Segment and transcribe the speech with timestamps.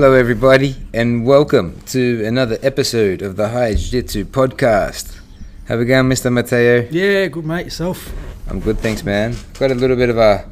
[0.00, 5.18] Hello, everybody, and welcome to another episode of the High Jiu Jitsu podcast.
[5.66, 6.32] How we going, Mr.
[6.32, 6.86] Mateo?
[6.88, 7.64] Yeah, good mate.
[7.64, 8.14] Yourself?
[8.46, 9.34] I'm good, thanks, man.
[9.58, 10.48] Got a little bit of a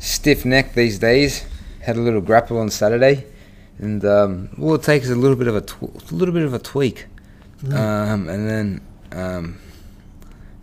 [0.00, 1.46] stiff neck these days.
[1.82, 3.26] Had a little grapple on Saturday,
[3.78, 6.42] and um, all it takes is a little bit of a tw- a little bit
[6.42, 7.06] of a tweak,
[7.72, 8.80] um, and then
[9.12, 9.60] um,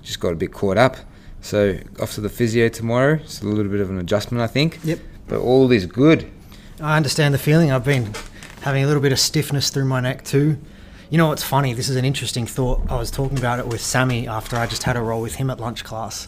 [0.02, 0.98] just got a bit caught up.
[1.40, 3.22] So off to the physio tomorrow.
[3.24, 4.80] It's a little bit of an adjustment, I think.
[4.84, 5.00] Yep.
[5.30, 6.30] But all is good.
[6.80, 7.72] I understand the feeling.
[7.72, 8.14] I've been
[8.62, 10.58] having a little bit of stiffness through my neck too.
[11.10, 11.74] You know what's funny?
[11.74, 12.82] This is an interesting thought.
[12.90, 15.50] I was talking about it with Sammy after I just had a roll with him
[15.50, 16.28] at lunch class.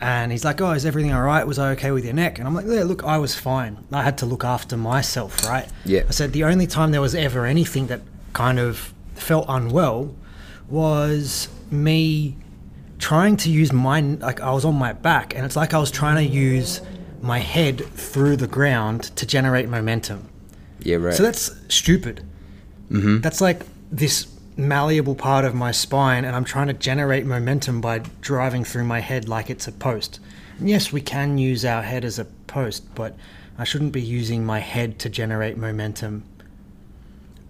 [0.00, 1.46] And he's like, Oh, is everything all right?
[1.46, 2.38] Was I okay with your neck?
[2.38, 3.84] And I'm like, Yeah, look, I was fine.
[3.92, 5.68] I had to look after myself, right?
[5.84, 6.04] Yeah.
[6.08, 8.00] I said, The only time there was ever anything that
[8.32, 10.14] kind of felt unwell
[10.68, 12.36] was me
[12.98, 15.90] trying to use my like I was on my back and it's like I was
[15.90, 16.80] trying to use
[17.22, 20.28] my head through the ground to generate momentum.
[20.80, 21.14] Yeah, right.
[21.14, 22.24] So that's stupid.
[22.90, 23.20] mm-hmm.
[23.20, 28.00] That's like this malleable part of my spine and I'm trying to generate momentum by
[28.20, 30.20] driving through my head like it's a post.
[30.58, 33.16] And yes, we can use our head as a post, but
[33.56, 36.24] I shouldn't be using my head to generate momentum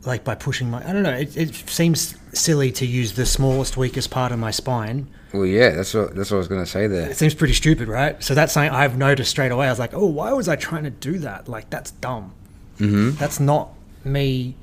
[0.05, 3.77] like by pushing my I don't know, it, it seems silly to use the smallest
[3.77, 6.87] weakest part of my spine Well, yeah, that's what that's what I was gonna say
[6.87, 7.11] there.
[7.11, 8.23] it seems pretty stupid, right?
[8.23, 9.67] So that's something I've noticed straight away.
[9.67, 11.49] I was like, oh, why was I trying to do that?
[11.49, 12.33] Like, that's dumb.
[12.79, 13.17] Mm-hmm.
[13.19, 13.71] That's not
[14.05, 14.55] me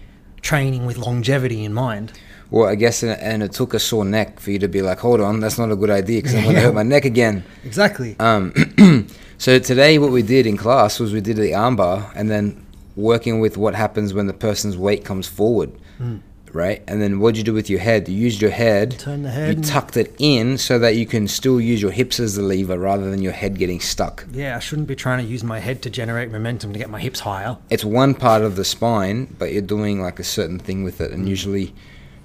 [0.42, 2.14] training with longevity in mind.
[2.52, 5.20] Well, I guess, and, it took a sore neck for you to be like, hold
[5.20, 7.44] on, that's not a good idea because I'm gonna hurt my neck again.
[7.64, 8.16] Exactly.
[8.20, 8.54] Um,
[9.38, 13.40] so today, what we did in class was we did the armbar, and then working
[13.40, 16.20] with what happens when the person's weight comes forward, Mm.
[16.56, 16.82] Right?
[16.88, 18.08] And then what would you do with your head?
[18.10, 18.98] You used your head.
[19.00, 19.56] Turn the You head.
[19.58, 22.80] and- tucked it in so that you can still use your hips as the lever
[22.80, 24.26] rather than your head getting stuck.
[24.32, 27.00] yeah, I shouldn't be trying to use my head to generate momentum to get my
[27.00, 27.58] hips higher.
[27.70, 31.12] it's one part of the spine, but you're doing like a certain thing with it,
[31.12, 31.74] and usually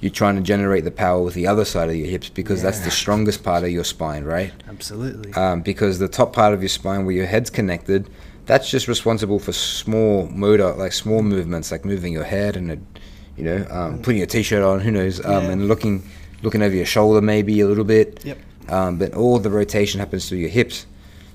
[0.01, 2.81] you're trying to generate the power with the other side of your hips because that's
[2.81, 4.51] the strongest part of your spine, right?
[4.69, 5.31] Absolutely.
[5.35, 8.09] Um, because the top part of your spine, where your head's connected,
[8.47, 12.85] that's just responsible for small motor, like small movements, like moving your head and,
[13.41, 15.51] you know, um, putting your t-shirt on, who knows, um, Yeah.
[15.53, 16.03] and looking,
[16.43, 18.21] looking over your shoulder maybe a little bit.
[18.25, 18.39] Yep.
[18.69, 20.87] Um, but all the rotation happens through your hips.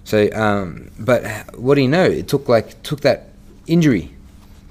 [0.04, 1.26] So, um, but
[1.58, 2.04] what do you know?
[2.06, 3.30] It took like took that
[3.66, 4.12] injury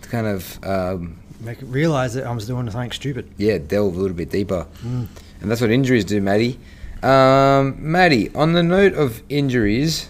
[0.02, 3.28] to kind of um, Make it realize that I was doing something stupid.
[3.36, 5.08] yeah delve a little bit deeper, Mm.
[5.42, 6.58] and that's what injuries do, Maddie.
[7.02, 10.08] Um, Maddie, on the note of injuries,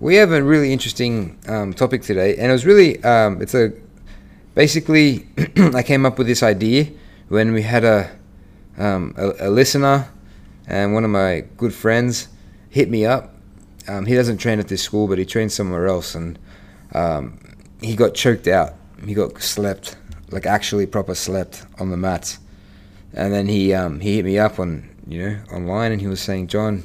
[0.00, 3.72] we have a really interesting um, topic today, and it was really um, it's a
[4.54, 5.26] basically
[5.56, 6.88] I came up with this idea
[7.28, 8.10] when we had a
[8.78, 10.10] um, a, a listener
[10.66, 12.28] and one of my good friends
[12.70, 13.34] hit me up.
[13.88, 16.38] Um, he doesn't train at this school, but he trains somewhere else, and
[16.94, 17.38] um,
[17.80, 18.74] he got choked out.
[19.04, 19.96] He got slept,
[20.30, 22.38] like actually proper slept on the mats.
[23.12, 26.20] And then he um, he hit me up on you know online, and he was
[26.20, 26.84] saying, John,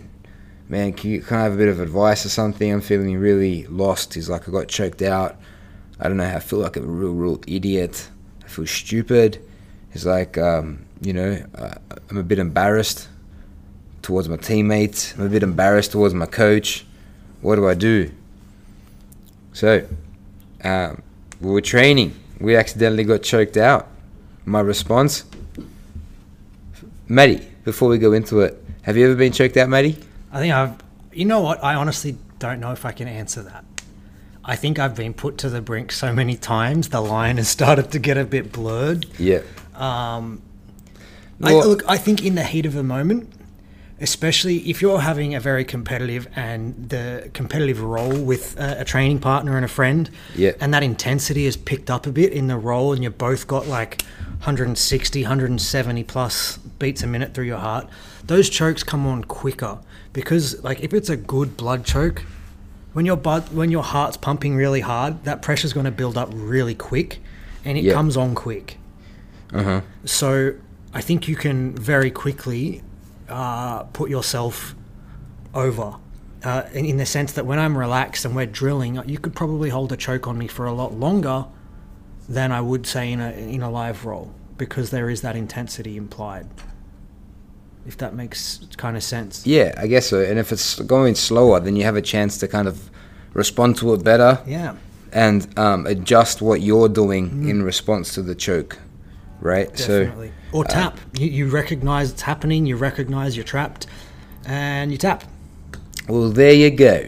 [0.67, 2.71] man, can, you, can I have a bit of advice or something?
[2.71, 4.15] I'm feeling really lost.
[4.15, 5.37] He's like, I got choked out.
[5.99, 6.27] I don't know.
[6.27, 8.09] How I feel like a real, real idiot.
[8.43, 9.43] I feel stupid.
[9.91, 11.75] He's like, um, you know, uh,
[12.09, 13.07] I'm a bit embarrassed
[14.01, 15.13] towards my teammates.
[15.15, 16.85] I'm a bit embarrassed towards my coach.
[17.41, 18.11] What do I do?
[19.53, 19.87] So,
[20.63, 21.01] um,
[21.41, 22.13] we were training.
[22.39, 23.87] We accidentally got choked out.
[24.45, 25.25] My response,
[27.07, 27.47] Maddie.
[27.63, 29.97] Before we go into it, have you ever been choked out, Maddie?
[30.31, 30.77] I think I've.
[31.11, 31.61] You know what?
[31.63, 33.65] I honestly don't know if I can answer that.
[34.49, 37.91] I think I've been put to the brink so many times, the line has started
[37.91, 39.05] to get a bit blurred.
[39.19, 39.41] Yeah.
[39.75, 40.41] Um,
[41.39, 43.29] Well- I, look, I think in the heat of a moment,
[43.99, 49.19] especially if you're having a very competitive and the competitive role with a, a training
[49.19, 50.51] partner and a friend, Yeah.
[50.61, 53.67] and that intensity is picked up a bit in the role, and you both got
[53.67, 54.01] like
[54.39, 57.87] 160, 170 plus beats a minute through your heart,
[58.25, 59.79] those chokes come on quicker
[60.13, 62.23] because, like, if it's a good blood choke,
[62.97, 66.29] when your blood, when your heart's pumping really hard, that pressure's going to build up
[66.33, 67.19] really quick,
[67.63, 67.93] and it Yeah.
[67.93, 68.79] comes on quick.
[69.53, 69.81] Uh huh.
[70.03, 70.53] So
[70.95, 72.81] I think you can very quickly
[73.29, 74.73] uh, put yourself
[75.53, 75.97] over.
[76.43, 79.69] Uh, in, in the sense that when I'm relaxed and we're drilling, you could probably
[79.69, 81.45] hold a choke on me for a lot longer
[82.27, 85.97] than I would say in a in a live role because there is that intensity
[85.97, 86.47] implied.
[87.87, 89.47] If that makes kind of sense.
[89.47, 90.21] Yeah, I guess so.
[90.21, 92.89] And if it's going slower, then you have a chance to kind of
[93.33, 94.75] respond to it better Yeah.
[95.13, 98.77] and um, adjust what you're doing in response to the choke,
[99.41, 99.69] right?
[99.73, 100.31] Definitely.
[100.51, 100.99] or uh, tap.
[101.17, 102.65] You, you recognize it's happening.
[102.65, 103.87] You recognize you're trapped,
[104.45, 105.23] and you tap.
[106.09, 107.05] Well, there you go.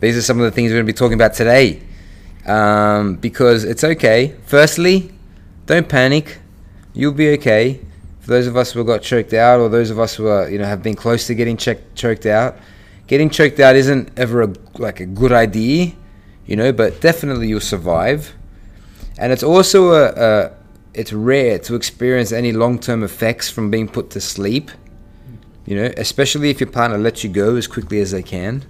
[0.00, 1.82] These are some of the things we're going to be talking about today.
[2.46, 4.34] Um, because it's okay.
[4.46, 5.10] Firstly,
[5.66, 6.38] don't panic.
[6.94, 7.80] You'll be okay.
[8.26, 10.58] For those of us who got choked out, or those of us who are, you
[10.58, 12.56] know, have been close to getting check- choked out,
[13.06, 15.92] getting choked out isn't ever a, like a good idea,
[16.44, 18.34] you know, but definitely you'll survive.
[19.16, 20.52] And it's also a, a
[20.92, 24.72] it's rare to experience any long-term effects from being put to sleep.
[25.64, 28.64] You know, especially if your partner lets you go as quickly as they can.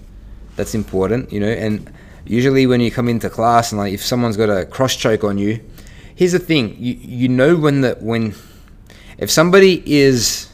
[0.56, 1.48] That's important, you know.
[1.48, 1.90] And
[2.26, 5.38] usually when you come into class and like if someone's got a cross choke on
[5.38, 5.64] you,
[6.14, 8.34] here's the thing: you you know when the when
[9.18, 10.48] if somebody is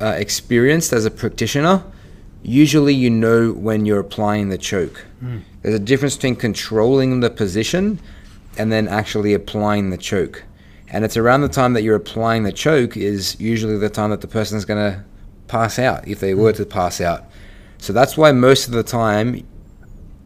[0.00, 1.84] uh, experienced as a practitioner,
[2.42, 5.06] usually you know when you're applying the choke.
[5.22, 5.42] Mm.
[5.62, 8.00] There's a difference between controlling the position
[8.58, 10.44] and then actually applying the choke.
[10.88, 14.20] And it's around the time that you're applying the choke is usually the time that
[14.20, 15.04] the person is going to
[15.48, 17.24] pass out if they were to pass out.
[17.78, 19.46] So that's why most of the time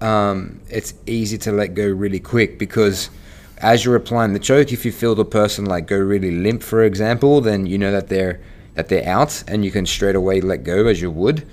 [0.00, 3.10] um, it's easy to let go really quick because
[3.58, 6.84] as you're applying the choke, if you feel the person like go really limp, for
[6.84, 8.40] example, then you know that they're
[8.74, 11.46] that they're out, and you can straight away let go as you would.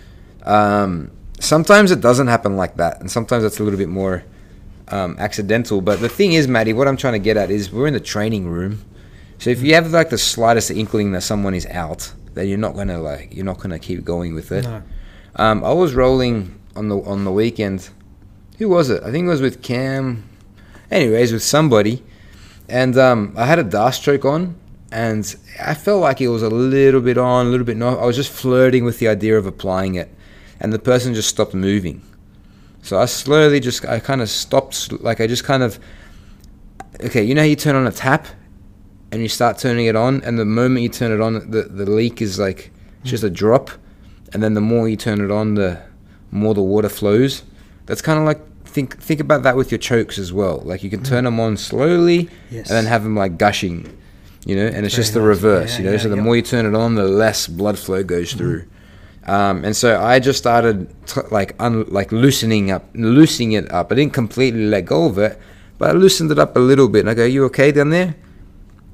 [0.44, 4.23] Um, sometimes it doesn't happen like that, and sometimes it's a little bit more
[4.89, 5.81] um, accidental.
[5.81, 8.00] But the thing is, Maddie, what I'm trying to get at is we're in the
[8.00, 8.83] training room.
[9.39, 12.75] So if you have like the slightest inkling that someone is out, then you're not
[12.75, 14.63] gonna like you're not gonna keep going with it.
[14.63, 14.83] No.
[15.35, 17.89] Um, I was rolling on the on the weekend.
[18.57, 19.01] Who was it?
[19.03, 20.29] I think it was with Cam.
[20.94, 22.04] Anyways, with somebody,
[22.69, 24.56] and um, I had a choke on,
[24.92, 27.98] and I felt like it was a little bit on, a little bit not.
[27.98, 30.13] I was just flirting with the idea of applying it,
[30.60, 32.04] and the person just stopped moving.
[32.84, 35.80] So I slowly just, I kind of stopped, like I just kind of,
[37.04, 38.28] okay, you know how you turn on a tap
[39.12, 41.90] and you start turning it on, and the moment you turn it on, the, the
[41.90, 42.69] leak is like
[43.04, 43.72] just a drop,
[44.31, 45.81] and then the more you turn it on, the
[46.30, 47.42] more the water flows.
[47.88, 48.42] That's kind of like
[48.73, 50.61] think think about that with your chokes as well.
[50.65, 51.07] Like you can mm.
[51.07, 52.69] turn them on slowly yes.
[52.69, 53.97] and then have them like gushing,
[54.45, 54.65] you know.
[54.65, 55.27] And it's Very just the nice.
[55.27, 55.91] reverse, yeah, you know.
[55.91, 56.25] Yeah, so the yep.
[56.25, 58.37] more you turn it on, the less blood flow goes mm.
[58.37, 58.65] through.
[59.25, 63.91] Um, and so I just started t- like un- like loosening up, loosening it up.
[63.91, 65.39] I didn't completely let go of it,
[65.77, 67.01] but I loosened it up a little bit.
[67.01, 68.15] And I go, "You okay down there?"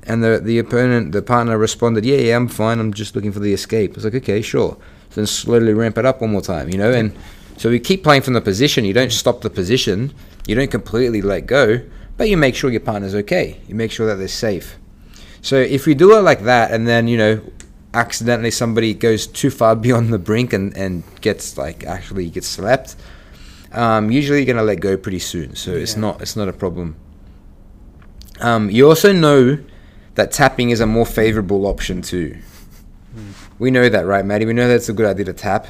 [0.03, 2.79] And the the opponent, the partner, responded, "Yeah, yeah, I'm fine.
[2.79, 4.77] I'm just looking for the escape." I was like, "Okay, sure."
[5.09, 6.91] So then slowly ramp it up one more time, you know.
[6.91, 7.11] And
[7.59, 8.85] so we keep playing from the position.
[8.85, 10.13] You don't stop the position.
[10.47, 11.81] You don't completely let go,
[12.15, 13.59] but you make sure your partner's okay.
[13.67, 14.77] You make sure that they're safe.
[15.41, 17.41] So if we do it like that, and then you know
[17.93, 22.95] accidentally somebody goes too far beyond the brink and, and gets like actually gets slapped,
[23.73, 25.57] um, usually you're gonna let go pretty soon.
[25.57, 25.79] So yeah.
[25.79, 26.95] it's not it's not a problem.
[28.39, 29.59] Um, you also know
[30.15, 32.37] that tapping is a more favorable option too.
[33.13, 33.33] Mm.
[33.59, 34.45] We know that, right, Maddie?
[34.45, 35.67] We know that's a good idea to tap.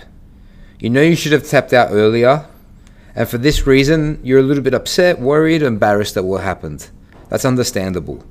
[0.79, 2.45] You know you should have tapped out earlier,
[3.13, 6.89] and for this reason, you're a little bit upset, worried, embarrassed at what happened.
[7.27, 8.23] That's understandable.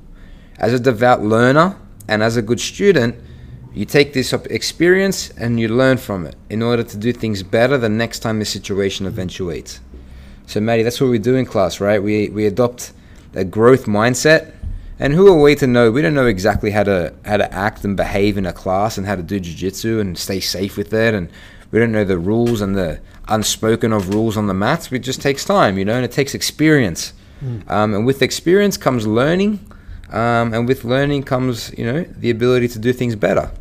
[0.57, 3.15] As a devout learner and as a good student,
[3.71, 7.77] you take this experience and you learn from it in order to do things better
[7.77, 9.79] the next time the situation eventuates.
[10.47, 12.01] So, Maddie, that's what we do in class, right?
[12.01, 12.93] We, we adopt
[13.35, 14.55] a growth mindset.
[14.97, 15.91] And who are we to know?
[15.91, 19.07] We don't know exactly how to how to act and behave in a class and
[19.07, 21.13] how to do jiu-jitsu and stay safe with it.
[21.13, 21.29] And
[21.71, 24.91] we don't know the rules and the unspoken of rules on the mats.
[24.91, 27.13] It just takes time, you know, and it takes experience.
[27.43, 27.69] Mm.
[27.69, 29.59] Um, and with experience comes learning
[30.11, 33.51] um, and with learning comes, you know, the ability to do things better.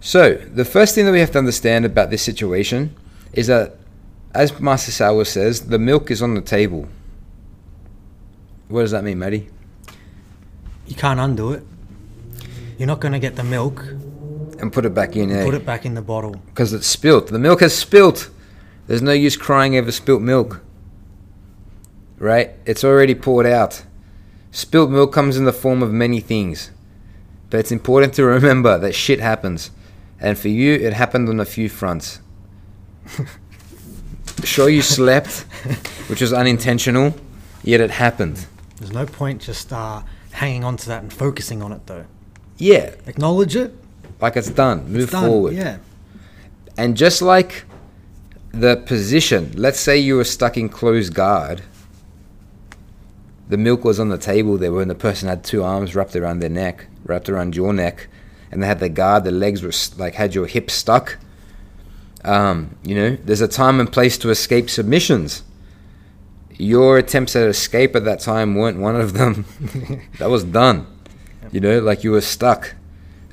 [0.00, 2.94] So, the first thing that we have to understand about this situation
[3.32, 3.76] is that,
[4.34, 6.88] as Master Sauer says, the milk is on the table.
[8.68, 9.48] What does that mean, Maddie?
[10.86, 11.62] You can't undo it.
[12.78, 13.84] You're not going to get the milk
[14.64, 15.30] and put it back in.
[15.30, 15.44] Eh?
[15.44, 17.28] Put it back in the bottle because it's spilt.
[17.28, 18.30] The milk has spilt.
[18.86, 20.62] There's no use crying over spilt milk.
[22.18, 22.50] Right?
[22.66, 23.84] It's already poured out.
[24.50, 26.70] Spilt milk comes in the form of many things.
[27.50, 29.70] But it's important to remember that shit happens.
[30.18, 32.20] And for you, it happened on a few fronts.
[34.44, 35.40] sure, you slept,
[36.08, 37.14] which was unintentional,
[37.62, 38.46] yet it happened.
[38.78, 40.02] There's no point just uh,
[40.32, 42.06] hanging on to that and focusing on it, though.
[42.56, 42.94] Yeah.
[43.06, 43.74] Acknowledge it.
[44.24, 44.90] Like it's done.
[44.92, 45.28] Move it's done.
[45.28, 45.54] forward.
[45.54, 45.78] Yeah.
[46.76, 47.64] And just like
[48.50, 51.62] the position, let's say you were stuck in closed guard
[53.48, 56.40] the milk was on the table there when the person had two arms wrapped around
[56.40, 58.08] their neck, wrapped around your neck,
[58.50, 61.18] and they had the guard, the legs were like had your hips stuck.
[62.24, 65.42] Um, you know, there's a time and place to escape submissions.
[66.56, 69.44] Your attempts at escape at that time weren't one of them.
[70.18, 70.86] that was done.
[71.52, 72.74] You know, like you were stuck.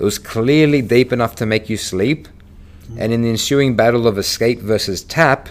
[0.01, 2.27] It was clearly deep enough to make you sleep.
[2.97, 5.47] And in the ensuing battle of escape versus tap,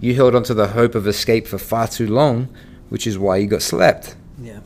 [0.00, 2.48] you held onto the hope of escape for far too long
[2.90, 4.16] which is why you got slapped.
[4.38, 4.60] Yeah.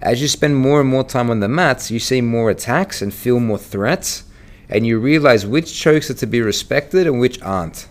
[0.00, 3.12] As you spend more and more time on the mats, you see more attacks and
[3.12, 4.24] feel more threats,
[4.68, 7.88] and you realize which chokes are to be respected and which aren't.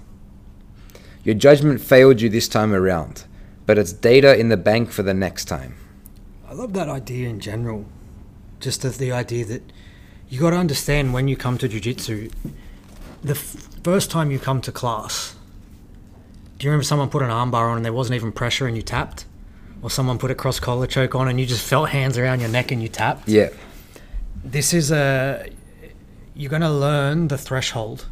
[1.23, 3.25] Your judgment failed you this time around,
[3.65, 5.75] but it's data in the bank for the next time.
[6.47, 7.85] I love that idea in general.
[8.59, 9.73] Just of the idea that
[10.29, 12.29] you got to understand when you come to jiu-jitsu,
[13.23, 15.35] the f- first time you come to class,
[16.57, 18.81] do you remember someone put an armbar on and there wasn't even pressure and you
[18.83, 19.25] tapped?
[19.81, 22.49] Or someone put a cross collar choke on and you just felt hands around your
[22.49, 23.27] neck and you tapped?
[23.27, 23.49] Yeah,
[24.43, 25.49] This is a.
[26.35, 28.05] You're going to learn the threshold.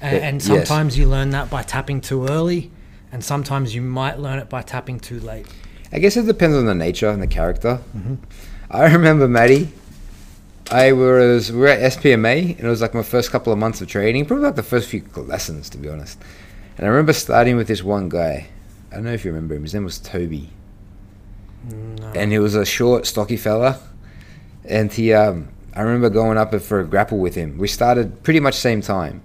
[0.00, 0.46] And, Yeah, and yes.
[0.46, 2.70] sometimes you learn that by tapping too early,
[3.12, 5.46] and sometimes you might learn it by tapping too late.
[5.92, 7.80] I guess it depends on the nature and the character.
[7.96, 8.14] Mm-hmm.
[8.70, 9.68] I remember Maddie.
[10.70, 13.80] I was we were at SPMA and it was like my first couple of months
[13.80, 16.18] of training, probably like the first few lessons to be honest.
[16.76, 18.48] And I remember starting with this one guy.
[18.90, 19.62] I don't know if you remember him.
[19.62, 20.50] His name was Toby,
[21.70, 22.12] No.
[22.14, 23.78] and he was a short, stocky fella.
[24.64, 27.58] And he, um, I remember going up for a grapple with him.
[27.58, 29.22] We started pretty much same time,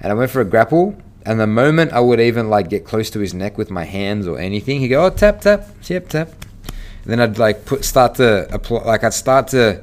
[0.00, 0.96] and I went for a grapple.
[1.24, 4.26] And the moment I would even like get close to his neck with my hands
[4.26, 6.28] or anything, he'd go, "Oh, tap, tap, yep, tap."
[7.04, 9.82] And then I'd like put start to apply, like I'd start to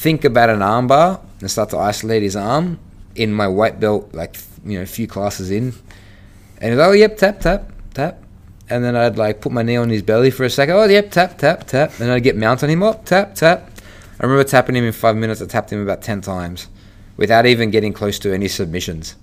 [0.00, 2.78] think about an armbar and start to isolate his arm
[3.14, 5.74] in my white belt, like you know, a few classes in.
[6.58, 8.22] And he's like, "Oh, yep, tap, tap, tap."
[8.70, 10.74] And then I'd like put my knee on his belly for a second.
[10.74, 12.00] Oh, yep, tap, tap, tap.
[12.00, 12.82] And I'd get mount on him.
[12.82, 13.70] Up, tap, tap.
[14.18, 15.42] I remember tapping him in five minutes.
[15.42, 16.68] I tapped him about ten times,
[17.18, 19.16] without even getting close to any submissions.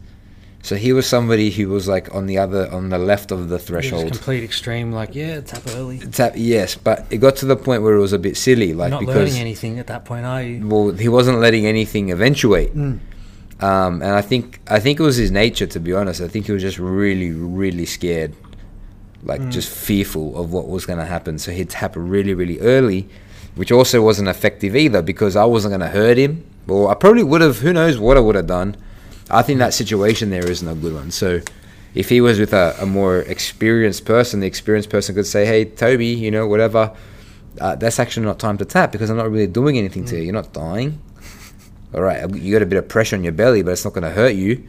[0.63, 3.57] So he was somebody who was like on the other, on the left of the
[3.59, 4.11] threshold.
[4.11, 5.99] complete extreme, like, yeah, tap early.
[5.99, 8.89] Tap, yes, but it got to the point where it was a bit silly, like
[8.89, 10.67] because Not because learning anything at that point, are you?
[10.67, 12.75] well, he wasn't letting anything eventuate.
[12.75, 12.99] Mm.
[13.59, 16.21] Um, and I think I think it was his nature, to be honest.
[16.21, 18.35] I think he was just really, really scared,
[19.23, 19.51] like Mm.
[19.51, 21.39] just fearful of what was going to happen.
[21.39, 23.07] So he'd tap really, really early,
[23.55, 26.43] which also wasn't effective either because I wasn't going to hurt him.
[26.67, 27.59] Well, I probably would have.
[27.59, 28.75] Who knows what I would have done?
[29.29, 31.11] I think that situation there isn't a good one.
[31.11, 31.41] So
[31.93, 35.65] if he was with a, a more experienced person, the experienced person could say, "Hey,
[35.65, 36.95] Toby, you know, whatever."
[37.59, 40.23] Uh, that's actually not time to tap because I'm not really doing anything to you.
[40.23, 41.01] You're not dying
[41.93, 44.03] all right, you got a bit of pressure on your belly, but it's not going
[44.03, 44.67] to hurt you,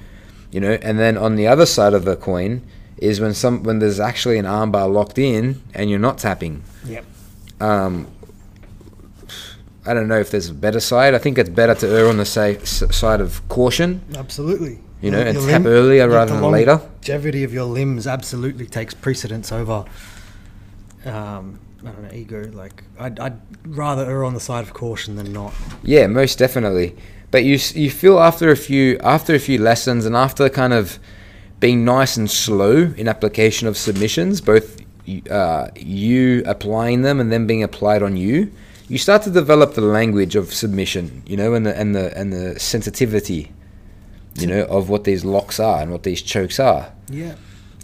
[0.50, 0.78] you know.
[0.82, 2.62] And then on the other side of the coin
[2.96, 6.62] is when some when there's actually an armbar locked in and you're not tapping.
[6.84, 7.04] Yep.
[7.60, 8.06] Um,
[9.88, 11.14] I don't know if there's a better side.
[11.14, 12.42] I think it's better to err on the sa-
[12.73, 14.78] s- side of caution, Absolutely.
[15.00, 16.76] you know, Your- and tap limb- earlier the rather than later.
[16.83, 19.85] Longevity of your limbs absolutely takes precedence over,
[21.07, 22.50] um, I don't know, ego.
[22.52, 25.52] Like, I'd, I'd rather err on the side of caution than not.
[25.83, 26.97] Yeah, most definitely.
[27.30, 30.99] But you you feel after a few after a few lessons and after kind of
[31.61, 34.80] being nice and slow in application of submissions, both
[35.30, 38.50] uh, you applying them and then being applied on you,
[38.88, 42.33] you start to develop the language of submission, you know, and the and the and
[42.33, 43.52] the sensitivity,
[44.35, 46.92] you know, of what these locks are and what these chokes are.
[47.11, 47.35] Yeah.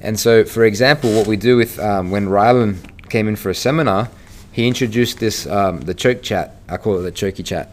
[0.01, 2.77] And so, for example, what we do with um, when Rylan
[3.11, 4.09] came in for a seminar,
[4.53, 6.57] he introduced this um, the choke chat.
[6.69, 7.71] I call it the chokey chat.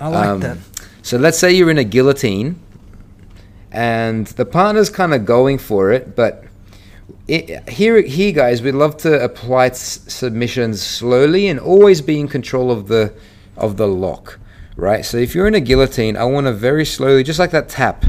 [0.00, 0.58] I like Um, that.
[1.02, 2.60] So let's say you're in a guillotine,
[3.70, 6.44] and the partner's kind of going for it, but
[7.28, 12.70] it, here, here, guys, we love to apply submissions slowly and always be in control
[12.70, 13.12] of the
[13.56, 14.38] of the lock,
[14.76, 15.04] right?
[15.04, 18.04] So if you're in a guillotine, I want to very slowly, just like that tap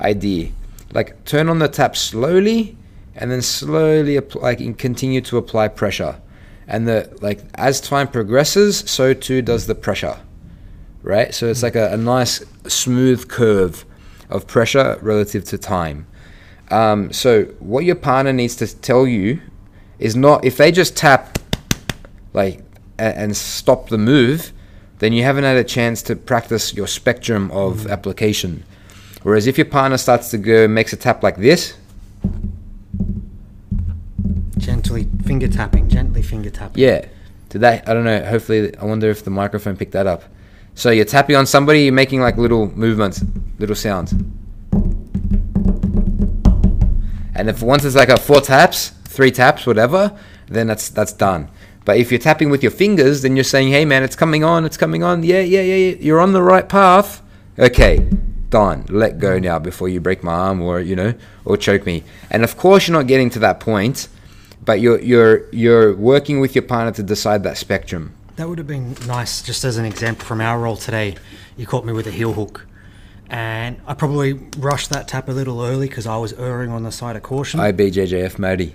[0.00, 0.50] idea,
[0.92, 2.76] like turn on the tap slowly,
[3.14, 6.20] and then slowly apply, like continue to apply pressure,
[6.66, 10.18] and the like as time progresses, so too does the pressure
[11.04, 11.32] right?
[11.34, 13.84] So it's like a, a nice smooth curve
[14.30, 16.06] of pressure relative to time.
[16.74, 19.40] Um, so what your partner needs to tell you
[20.00, 21.38] is not if they just tap
[22.32, 22.62] like
[22.98, 24.52] a- and stop the move,
[24.98, 28.64] then you haven't had a chance to practice your spectrum of application.
[29.22, 31.74] Whereas if your partner starts to go makes a tap like this,
[34.58, 36.82] Gently finger tapping, gently finger tapping.
[36.82, 37.04] Yeah.
[37.50, 37.88] Did that?
[37.88, 38.24] I don't know.
[38.24, 40.24] Hopefully, I wonder if the microphone picked that up.
[40.74, 43.22] So you're tapping on somebody, you're making like little movements,
[43.58, 44.14] little sounds.
[47.34, 51.48] And if once it's like a four taps, three taps, whatever, then that's that's done.
[51.84, 54.64] But if you're tapping with your fingers, then you're saying, "Hey, man, it's coming on,
[54.64, 55.22] it's coming on.
[55.22, 55.96] Yeah, yeah, yeah.
[56.00, 57.22] You're on the right path.
[57.58, 58.08] Okay,
[58.50, 58.86] done.
[58.88, 61.14] Let go now before you break my arm or you know
[61.44, 64.08] or choke me." And of course, you're not getting to that point,
[64.64, 68.12] but you're you're you're working with your partner to decide that spectrum.
[68.36, 71.16] That would have been nice, just as an example from our role today.
[71.56, 72.66] You caught me with a heel hook.
[73.30, 76.92] And I probably rushed that tap a little early because I was erring on the
[76.92, 77.58] side of caution.
[77.60, 78.74] IBJJF Modi,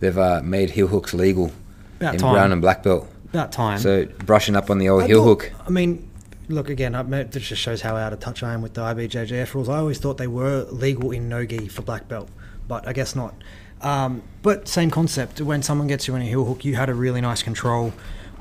[0.00, 1.52] they've uh, made heel hooks legal
[2.00, 2.32] About in time.
[2.34, 3.08] brown and black belt.
[3.30, 3.78] About time.
[3.78, 5.52] So brushing up on the old I heel thought- hook.
[5.66, 6.08] I mean,
[6.48, 6.94] look again.
[6.94, 9.68] I mean, this just shows how out of touch I am with the IBJJF rules.
[9.68, 12.28] I always thought they were legal in no-gi for black belt,
[12.66, 13.34] but I guess not.
[13.82, 15.40] Um, but same concept.
[15.40, 17.92] When someone gets you in a heel hook, you had a really nice control.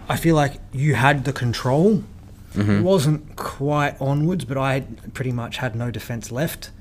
[0.08, 2.04] I feel like you had the control.
[2.54, 2.72] Mm-hmm.
[2.72, 6.72] It wasn't quite onwards, but I had pretty much had no defense left.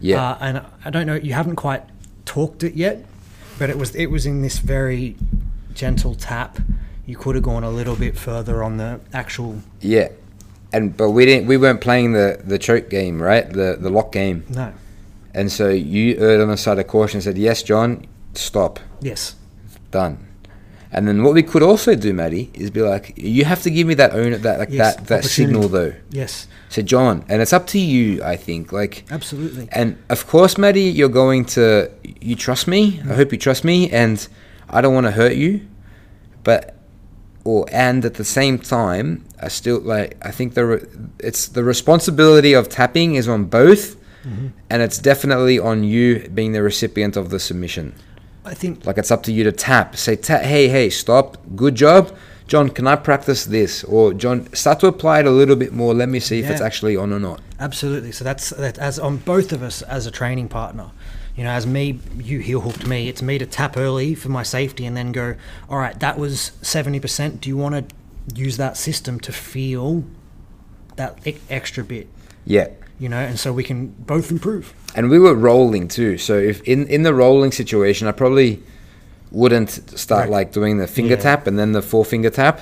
[0.00, 0.30] Yeah.
[0.32, 1.14] Uh, and I don't know.
[1.14, 1.82] You haven't quite
[2.24, 3.04] talked it yet,
[3.58, 5.16] but it was it was in this very
[5.74, 6.58] gentle tap.
[7.06, 10.08] You could have gone a little bit further on the actual Yeah.
[10.72, 13.48] And but we didn't we weren't playing the, the choke game, right?
[13.48, 14.44] The the lock game.
[14.48, 14.72] no.
[15.34, 18.78] And so you erred on the side of caution and said, Yes, John, stop.
[19.00, 19.34] Yes.
[19.90, 20.18] Done.
[20.94, 23.86] And then what we could also do, Maddie, is be like, you have to give
[23.86, 25.94] me that own that like Yes, that that signal though.
[26.10, 26.46] Yes.
[26.68, 28.72] So John, and it's up to you, I think.
[28.72, 29.68] Like Absolutely.
[29.72, 32.82] And of course, Maddie, you're going to you trust me.
[32.82, 33.14] I mm-hmm.
[33.14, 34.26] hope you trust me, and
[34.68, 35.66] I don't want to hurt you,
[36.44, 36.76] but
[37.44, 40.18] or and at the same time, I still like.
[40.22, 40.86] I think the re-
[41.20, 44.48] it's the responsibility of tapping is on both, mm-hmm.
[44.68, 47.94] and it's definitely on you being the recipient of the submission.
[48.44, 49.96] I think Like it's up to you to tap.
[49.96, 51.36] Say, ta- hey, hey, stop.
[51.54, 52.16] Good job.
[52.48, 53.84] John, can I practice this?
[53.84, 55.94] Or John, start to apply it a little bit more.
[55.94, 57.40] Let me see if it's actually on or not.
[57.60, 58.12] absolutely.
[58.12, 60.90] So that's that as on both of us as a training partner.
[61.36, 63.08] You know, as me, you heel hooked me.
[63.08, 65.34] It's me to tap early for my safety, and then go.
[65.70, 67.40] All right, that was seventy percent.
[67.40, 67.94] Do you want to
[68.34, 70.04] use that system to feel
[70.96, 71.18] that
[71.48, 72.08] extra bit?
[72.44, 72.68] Yeah.
[73.02, 74.64] You know, and so we can both improve.
[74.96, 76.18] and we were rolling too.
[76.18, 78.50] So if in in the rolling situation, I probably
[79.30, 80.30] wouldn't start Right.
[80.38, 81.28] like doing the finger Yeah.
[81.28, 82.56] tap and then the four finger tap.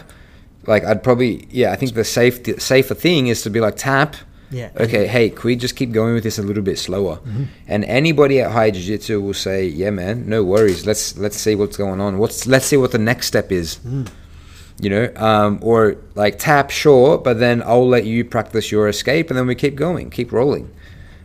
[0.67, 1.73] Like I'd probably yeah.
[1.73, 4.17] I think the safe safer thing is to be like tap.
[4.53, 4.71] Yeah.
[4.85, 7.17] Okay, hey, can we just keep going with this a little bit slower?
[7.17, 7.45] Mm-hmm.
[7.69, 10.87] And anybody at High Jiu Jitsu will say, "Yeah, man, no worries.
[10.87, 12.19] Let's let's see what's going on.
[12.19, 14.07] What's let's see what the next step is." Mm.
[14.81, 19.29] You know, um, or like tap, sure, but then I'll let you practice your escape,
[19.29, 20.71] and then we keep going, keep rolling.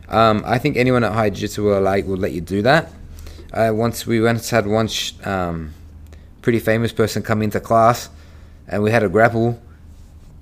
[0.08, 2.92] Um, I think anyone at High Jiu Jitsu will like will let you do that.
[3.52, 5.72] Uh, once we once had one sh- um,
[6.42, 8.10] pretty famous person come into class,
[8.68, 9.58] and we had a grapple,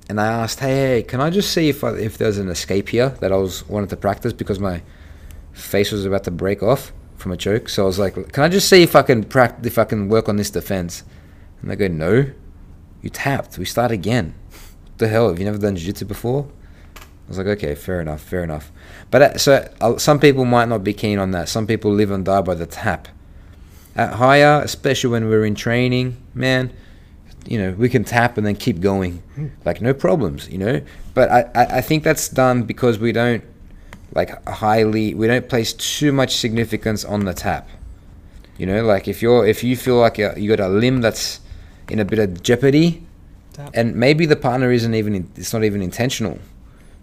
[0.09, 2.89] and I asked, "Hey, hey, can I just see if I, if there's an escape
[2.89, 4.83] here that I was wanted to practice because my
[5.53, 8.49] face was about to break off from a choke." So I was like, "Can I
[8.49, 11.05] just see if I can practice if I can work on this defense?"
[11.63, 12.27] And they go, "No,
[13.05, 13.59] you tapped.
[13.59, 14.35] We start again.
[14.51, 15.29] What the hell?
[15.29, 16.49] Have you never done jiu-jitsu before?"
[16.97, 18.73] I was like, "Okay, fair enough, fair enough."
[19.11, 21.49] But uh, so uh, some people might not be keen on that.
[21.49, 23.09] Some people live and die by the tap.
[23.97, 26.73] At higher, especially when we're in training, man,
[27.47, 29.23] you know, we can tap and then keep going,
[29.65, 30.81] like no problems, you know.
[31.13, 33.45] But I, I, I think that's done because we don't
[34.15, 37.69] like highly, we don't place too much significance on the tap.
[38.57, 41.41] You know, like if you're if you feel like you you got a limb that's
[41.89, 43.03] in a bit of jeopardy,
[43.53, 43.71] Tap.
[43.75, 46.39] and maybe the partner isn't even in, it's not even intentional.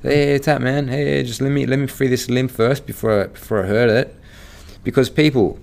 [0.02, 3.24] Hey, tap man, hey, hey, just let me let me free this limb first before
[3.24, 4.16] I, before I hurt it,
[4.84, 5.60] because people,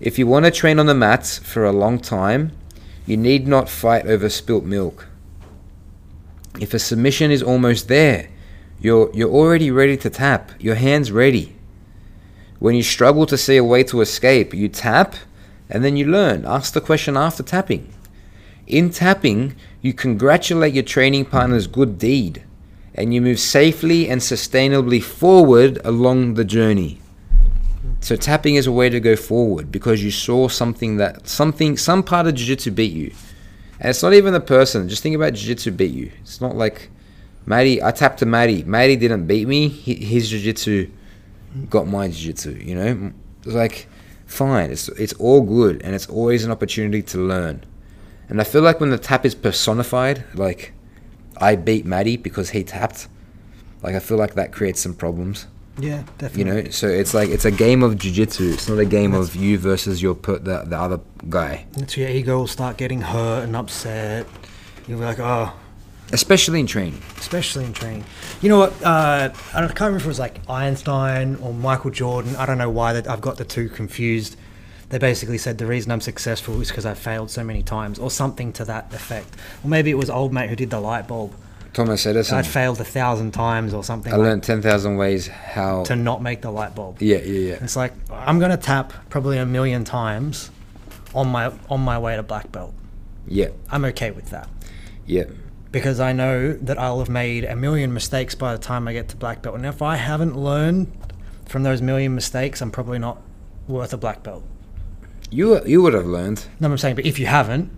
[0.00, 2.50] if you want to train on the mats for a long time,
[3.06, 5.06] you need not fight over spilt milk.
[6.60, 8.28] If a submission is almost there,
[8.80, 10.50] you're you're already ready to tap.
[10.58, 11.54] Your hands ready.
[12.58, 15.14] When you struggle to see a way to escape, you tap
[15.68, 16.44] and then you learn.
[16.44, 17.92] Ask the question after tapping.
[18.66, 22.42] In tapping, you congratulate your training partner's good deed
[22.94, 27.00] and you move safely and sustainably forward along the journey.
[28.00, 32.02] So tapping is a way to go forward because you saw something that something some
[32.02, 33.12] part of jiu-jitsu beat you.
[33.78, 34.88] And it's not even the person.
[34.88, 36.10] Just think about jiu-jitsu beat you.
[36.22, 36.90] It's not like
[37.44, 38.64] Matty, I tapped to Matty.
[38.64, 39.68] Matty didn't beat me.
[39.68, 40.90] His jiu-jitsu
[41.70, 43.12] got my jiu-jitsu, you know?
[43.44, 43.86] It's like
[44.26, 44.70] fine.
[44.70, 47.64] It's it's all good and it's always an opportunity to learn.
[48.28, 50.72] And I feel like when the tap is personified, like
[51.36, 53.08] I beat Matty because he tapped,
[53.82, 55.46] like I feel like that creates some problems.
[55.78, 56.38] Yeah, definitely.
[56.56, 58.52] You know, so it's like it's a game of jiu-jitsu.
[58.54, 61.66] It's not a game of you versus your put the, the other guy.
[61.72, 64.26] That's your ego will start getting hurt and upset.
[64.88, 65.52] You'll be like, oh,
[66.12, 67.02] Especially in training.
[67.18, 68.04] especially in training.
[68.40, 68.72] You know what?
[68.82, 72.36] Uh, I can't remember if it was like Einstein or Michael Jordan.
[72.36, 74.36] I don't know why that I've got the two confused.
[74.88, 78.10] They basically said the reason I'm successful is because I failed so many times, or
[78.10, 79.34] something to that effect.
[79.64, 81.34] Or maybe it was old mate who did the light bulb.
[81.72, 82.38] Thomas Edison.
[82.38, 84.12] I'd failed a thousand times or something.
[84.12, 85.84] I like learned 10,000 ways how.
[85.84, 87.02] to not make the light bulb.
[87.02, 87.54] yeah, yeah, yeah.
[87.62, 90.50] It's like I'm gonna tap probably a million times
[91.14, 92.72] on my on my way to black belt.
[93.26, 94.48] Yeah, I'm okay with that
[95.06, 95.24] yeah.
[95.72, 99.08] because I know that I'll have made a million mistakes by the time I get
[99.08, 99.56] to black belt.
[99.56, 100.90] And if I haven't learned
[101.46, 103.20] from those million mistakes, I'm probably not
[103.68, 104.44] worth a black belt.
[105.30, 106.46] You you would have learned.
[106.60, 107.70] No, I'm saying, but if you haven't,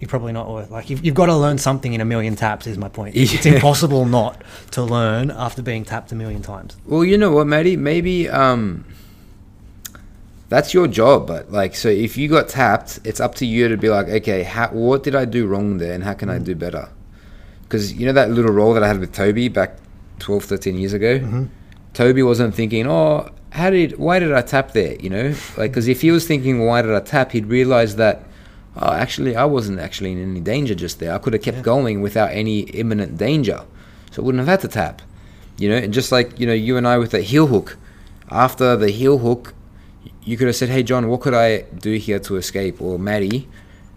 [0.00, 2.66] you're probably not worth like you've, you've got to learn something in a million taps
[2.66, 7.04] is my point it's impossible not to learn after being tapped a million times Well,
[7.04, 7.76] you know what, Matty?
[7.76, 8.84] Maybe um,
[10.48, 11.26] that's your job.
[11.26, 14.42] But like, so if you got tapped, it's up to you to be like, okay,
[14.42, 16.88] how, what did I do wrong there, and how can I do better?
[17.62, 19.78] Because you know that little role that I had with Toby back
[20.18, 21.48] 12, 13 years ago.
[21.94, 24.96] Toby wasn't thinking, oh, how did, why did I tap there?
[24.96, 28.26] You know, like, because if he was thinking, why did I tap, he'd realize that.
[28.76, 31.14] Oh, actually, I wasn't actually in any danger just there.
[31.14, 31.62] I could have kept Yeah.
[31.62, 33.60] going without any imminent danger,
[34.10, 35.00] so I wouldn't have had to tap.
[35.56, 37.76] You know, and just like you know, you and I with the heel hook.
[38.28, 39.54] After the heel hook,
[40.24, 43.46] you could have said, "Hey, John, what could I do here to escape?" Or Maddie,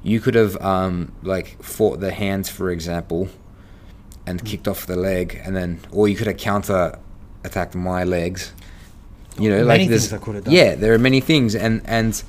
[0.03, 3.29] you could have um, like fought the hands, for example,
[4.27, 6.99] and kicked off the leg, and then, or you could have counter
[7.43, 8.53] attacked my legs.
[9.39, 10.53] You know, Many like there's, things I could have done.
[10.53, 12.21] yeah, there are many things, and and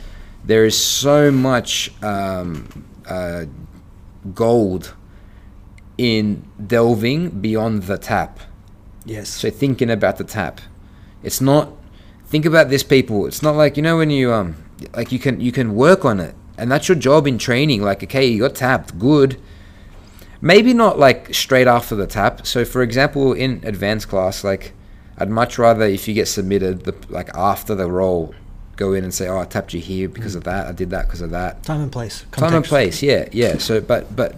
[0.44, 2.68] there is so much um,
[3.07, 3.44] uh,
[4.35, 4.94] gold
[5.97, 8.38] in delving beyond the tap.
[9.05, 10.61] yes So thinking about the tap,
[11.23, 11.73] it's not.
[12.27, 13.27] Think about this, people.
[13.27, 14.55] It's not like you know when you um
[14.94, 17.83] like you can you can work on it, and that's your job in training.
[17.83, 19.40] Like okay, you got tapped, good.
[20.40, 22.47] Maybe not like straight after the tap.
[22.47, 24.73] So for example, in advanced class, like
[25.18, 28.35] I'd much rather if you get submitted, the like after the roll,
[28.76, 30.66] go in and say, oh, I tapped you here because of that.
[30.66, 31.64] I did that because of that.
[31.64, 33.59] Time and place time and place yeah yeah.
[33.59, 34.37] So but but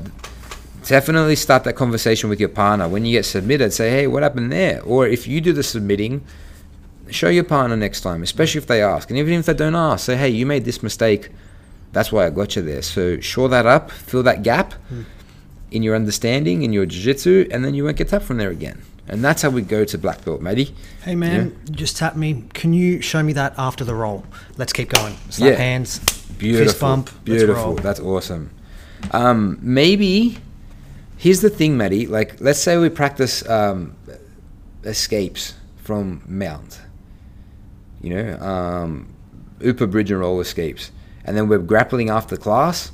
[0.86, 2.88] definitely start that conversation with your partner.
[2.88, 4.82] When you get submitted say hey what happened there?
[4.82, 6.24] Or if you do the submitting
[7.10, 9.10] show your partner next time especially if they ask.
[9.10, 11.28] And even if they don't ask say hey you made this mistake.
[11.92, 12.82] That's why i got you there.
[12.82, 15.02] So shore that up fill that gap hmm.
[15.70, 18.80] in your understanding in your jiu-jitsu and then you won't get tapped from there again
[19.10, 22.44] and that's how we go to black belt matey Hey man, you just tap me.
[22.54, 24.24] Can you show me that after the roll?
[24.56, 25.16] Let's keep going.
[25.28, 25.56] Slap Yeah.
[25.56, 25.98] hands.
[26.38, 26.66] Beautiful.
[26.66, 27.24] Fist bump.
[27.24, 27.74] Beautiful.
[27.74, 28.50] That's awesome.
[29.12, 30.38] Um, maybe
[31.16, 32.06] here's the thing, Matty.
[32.06, 33.94] Like, let's say we practice um,
[34.84, 36.80] escapes from mount.
[38.00, 39.08] You know, um,
[39.60, 40.90] Upa bridge and roll escapes,
[41.24, 42.92] and then we're grappling after class.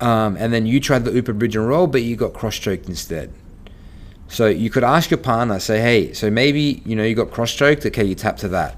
[0.00, 2.88] Um, and then you tried the Upa bridge and roll, but you got cross choked
[2.88, 3.32] instead.
[4.28, 7.54] So you could ask your partner, say, hey, so maybe you know you got cross
[7.54, 7.86] choked.
[7.86, 8.76] Okay, you tap to that,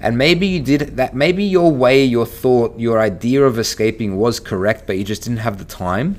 [0.00, 1.14] and maybe you did that.
[1.14, 5.38] Maybe your way, your thought, your idea of escaping was correct, but you just didn't
[5.38, 6.16] have the time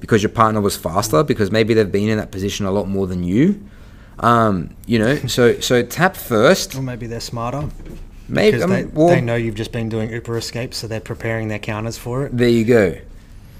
[0.00, 1.22] because your partner was faster.
[1.22, 3.62] Because maybe they've been in that position a lot more than you.
[4.18, 6.74] Um, you know, so so tap first.
[6.74, 7.68] Or maybe they're smarter.
[8.28, 11.00] Maybe because um, they, well, they know you've just been doing Upa escapes, so they're
[11.00, 12.36] preparing their counters for it.
[12.36, 12.96] There you go.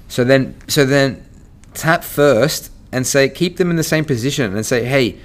[0.09, 1.27] So then, so then,
[1.75, 5.19] tap first and say, keep them in the same position and say, hey,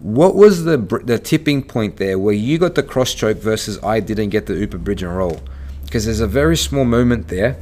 [0.00, 3.98] what was the the tipping point there where you got the cross choke versus I
[4.00, 5.40] didn't get the Upa bridge and roll?
[5.84, 7.56] Because there's a very small moment there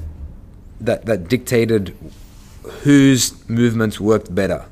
[0.80, 1.96] that that dictated
[2.82, 4.66] whose movements worked better.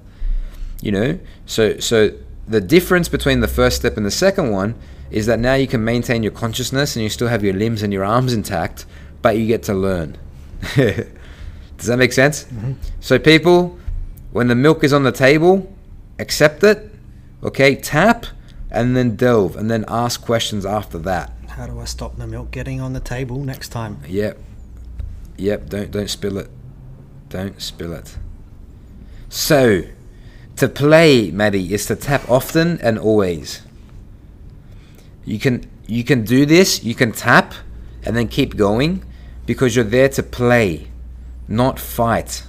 [0.83, 2.11] You know, so so
[2.47, 4.75] the difference between the first step and the second one
[5.11, 7.93] is that now you can maintain your consciousness and you still have your limbs and
[7.93, 8.85] your arms intact,
[9.23, 10.19] but you get to learn.
[10.75, 12.45] Does that make sense?
[12.45, 12.73] Mm-hmm.
[13.01, 13.79] So people,
[14.35, 15.73] when the milk is on the table,
[16.19, 16.91] accept it.
[17.45, 18.27] Okay, tap,
[18.69, 21.31] and then delve, and then ask questions after that.
[21.51, 24.01] How do I stop the milk getting on the table next time?
[24.09, 24.37] Yep.
[25.37, 26.51] Yep, don't don't spill it.
[27.29, 28.19] Don't spill it.
[29.29, 29.83] So,
[30.57, 33.63] to play, Maddie, is to tap often and always.
[35.25, 37.55] You can you can do this, you can tap
[38.03, 39.05] and then keep going
[39.47, 40.89] because you're there to play,
[41.47, 42.43] not fight.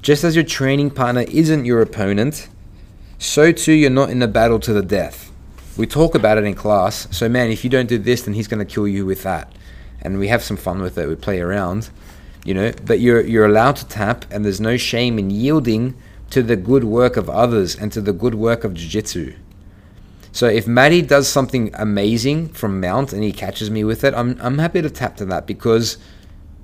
[0.00, 2.48] Just as your training partner isn't your opponent,
[3.18, 5.32] so too you're not in a battle to the death.
[5.76, 7.08] We talk about it in class.
[7.10, 9.52] So man, if you don't do this, then he's going to kill you with that.
[10.00, 11.08] And we have some fun with it.
[11.08, 11.90] We play around,
[12.44, 12.72] you know.
[12.84, 15.96] But you're you're allowed to tap, and there's no shame in yielding
[16.30, 19.34] to the good work of others and to the good work of jiu-jitsu.
[20.30, 24.38] So if Maddie does something amazing from mount and he catches me with it, I'm
[24.40, 25.98] I'm happy to tap to that because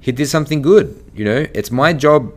[0.00, 1.02] he did something good.
[1.14, 2.32] You know, it's my job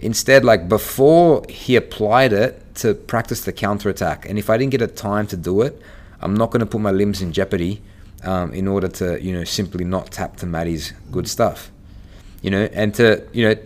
[0.00, 4.72] instead like before he applied it to practice the counter attack and if i didn't
[4.72, 5.80] get a time to do it
[6.20, 7.80] i'm not going to put my limbs in jeopardy
[8.24, 11.70] um, in order to you know simply not tap to maddie's good stuff
[12.42, 13.56] you know and to you know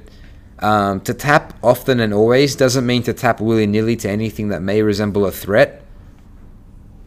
[0.61, 4.83] um, to tap often and always doesn't mean to tap willy-nilly to anything that may
[4.83, 5.85] resemble a threat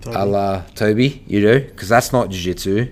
[0.08, 2.92] a la Toby, you know, because that's not jiu-jitsu.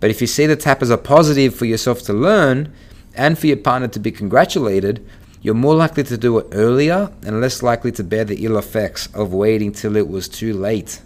[0.00, 2.72] But if you see the tap as a positive for yourself to learn
[3.14, 5.06] and for your partner to be congratulated,
[5.42, 9.08] you're more likely to do it earlier and less likely to bear the ill effects
[9.14, 11.00] of waiting till it was too late.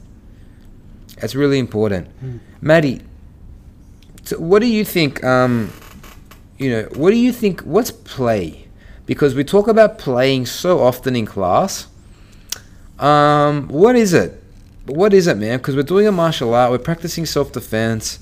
[1.20, 2.09] That's really important.
[2.61, 3.01] Maddie,
[4.22, 5.72] so what do you think, um,
[6.59, 8.66] you know, what do you think, what's play?
[9.07, 11.87] because we talk about playing so often in class.
[12.99, 14.42] Um, what is it?
[14.87, 15.59] What is it, man?
[15.59, 18.18] Because we're doing a martial art, we're practicing self defense.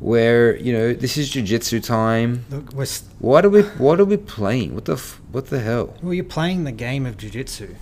[0.00, 2.44] Where you know this is jujitsu time.
[2.50, 3.62] Look, we're, s- What are we?
[3.62, 4.74] What are we playing?
[4.74, 4.92] What the?
[4.94, 5.96] F- what the hell?
[6.02, 7.74] well, you're playing the game of jiu-jitsu.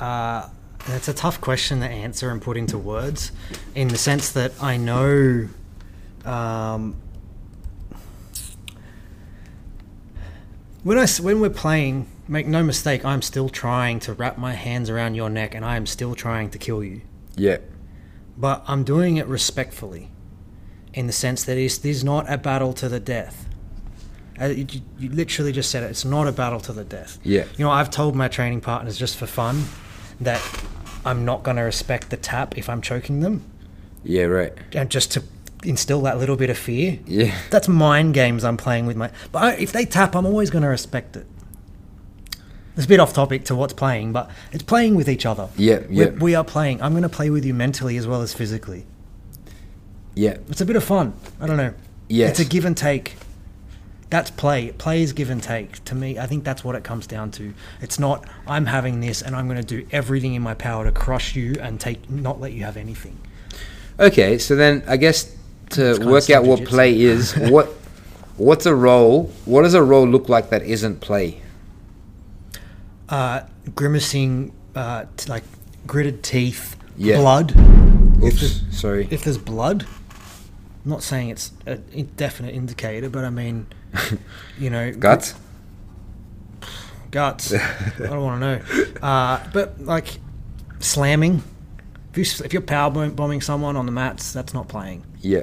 [0.00, 0.48] Uh,
[0.88, 3.32] it's a tough question to answer and put into words,
[3.74, 5.48] in the sense that I know.
[6.24, 6.96] Um,
[10.82, 14.88] when I when we're playing, make no mistake, I'm still trying to wrap my hands
[14.88, 17.02] around your neck, and I am still trying to kill you.
[17.36, 17.58] Yeah.
[18.36, 20.09] but I'm doing it respectfully,
[20.94, 23.46] in the sense that it's, this is not a battle to the death.
[24.40, 24.66] Uh, you,
[24.98, 25.90] you- literally just said it.
[25.90, 27.18] It's not a battle to the death.
[27.22, 27.44] Yeah.
[27.56, 29.64] You know, I've told my training partners just for fun
[30.20, 30.40] that
[31.04, 33.42] I'm not going to respect the tap if I'm choking them,
[34.02, 34.24] Yeah.
[34.24, 34.52] Right.
[34.72, 35.22] and just to
[35.64, 36.98] instill that little bit of fear.
[37.06, 37.34] Yeah.
[37.50, 39.10] That's mind games I'm playing with my.
[39.30, 41.26] But I, if they tap, I'm always going to respect it.
[42.76, 45.48] It's a bit off topic to what's playing, but it's playing with each other.
[45.56, 46.10] Yeah, We're- yeah.
[46.18, 46.80] We are playing.
[46.82, 48.86] I'm going to play with you mentally as well as physically.
[50.14, 50.36] Yeah.
[50.48, 51.12] It's a bit of fun.
[51.40, 51.74] I don't know.
[52.08, 52.28] Yeah.
[52.28, 53.16] It's a give and take.
[54.10, 54.72] That's play.
[54.72, 55.84] Play is give and take.
[55.84, 57.54] To me, I think that's what it comes down to.
[57.80, 60.90] It's not I'm having this and I'm going to do everything in my power to
[60.92, 63.16] crush you and take not let you have anything.
[64.00, 65.36] Okay, so then I guess
[65.70, 67.66] to work out what play is, what
[68.36, 69.30] what's a role?
[69.44, 71.40] What does a role look like that isn't play?
[73.08, 73.42] Uh,
[73.74, 75.42] grimacing, uh, t- like
[75.86, 77.18] gritted teeth, Yeah.
[77.18, 77.54] blood.
[78.22, 79.08] Oops, there's, sorry.
[79.10, 79.86] if there's blood,
[80.84, 83.66] I'm not saying it's a definite indicator, but I mean,
[84.58, 85.34] you know, Guts.
[87.10, 87.52] guts.
[87.54, 88.84] I don't want to know.
[89.06, 90.18] Uh, but like
[90.78, 91.42] slamming.
[92.12, 95.04] If, you, if you're power bombing someone on the mats, that's not playing.
[95.20, 95.42] Yeah.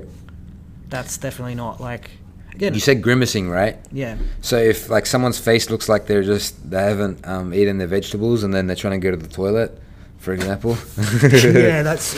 [0.89, 2.11] That's definitely not like.
[2.53, 3.77] Again, You said grimacing, right?
[3.91, 7.85] yeah, So if like someone's face looks like they're just they haven't um, eaten their
[7.87, 9.79] vegetables and then they're trying to go to the toilet,
[10.17, 10.71] for example.
[11.21, 12.17] yeah, that's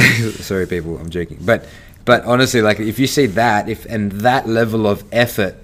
[0.40, 1.38] Sorry, people, I'm joking.
[1.40, 1.66] But
[2.04, 5.56] but honestly, like if you see that, if and that level of effort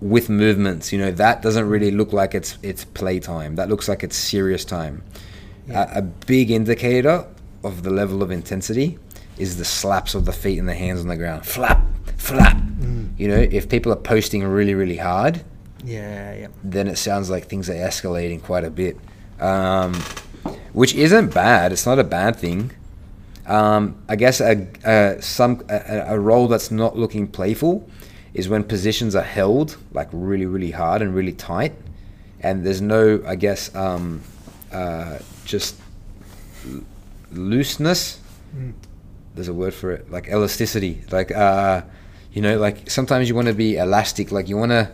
[0.00, 3.56] with movements, you know, that doesn't really look like it's it's playtime.
[3.56, 5.02] That looks like it's serious time.
[5.68, 5.94] Yeah.
[5.94, 7.26] A, a big indicator
[7.62, 8.98] of the level of intensity
[9.38, 11.46] is the slaps of the feet and the hands on the ground.
[11.46, 11.80] Flap,
[12.16, 12.60] flap.
[13.16, 15.44] You know, if people are posting really, really hard,
[15.84, 16.48] yeah, yeah.
[16.64, 18.96] then it sounds like things are escalating quite a bit,
[19.38, 19.94] um,
[20.72, 21.72] which isn't bad.
[21.72, 22.72] It's not a bad thing.
[23.46, 27.88] Um, I guess a, a some a, a role that's not looking playful
[28.34, 31.72] is when positions are held like really really hard and really tight,
[32.40, 34.22] and there's no I guess um,
[34.72, 35.76] uh, just
[36.66, 36.82] l-
[37.32, 38.20] looseness.
[39.34, 41.02] There's a word for it, like elasticity.
[41.10, 41.82] Like uh,
[42.32, 44.30] you know, like sometimes you want to be elastic.
[44.30, 44.90] Like you want to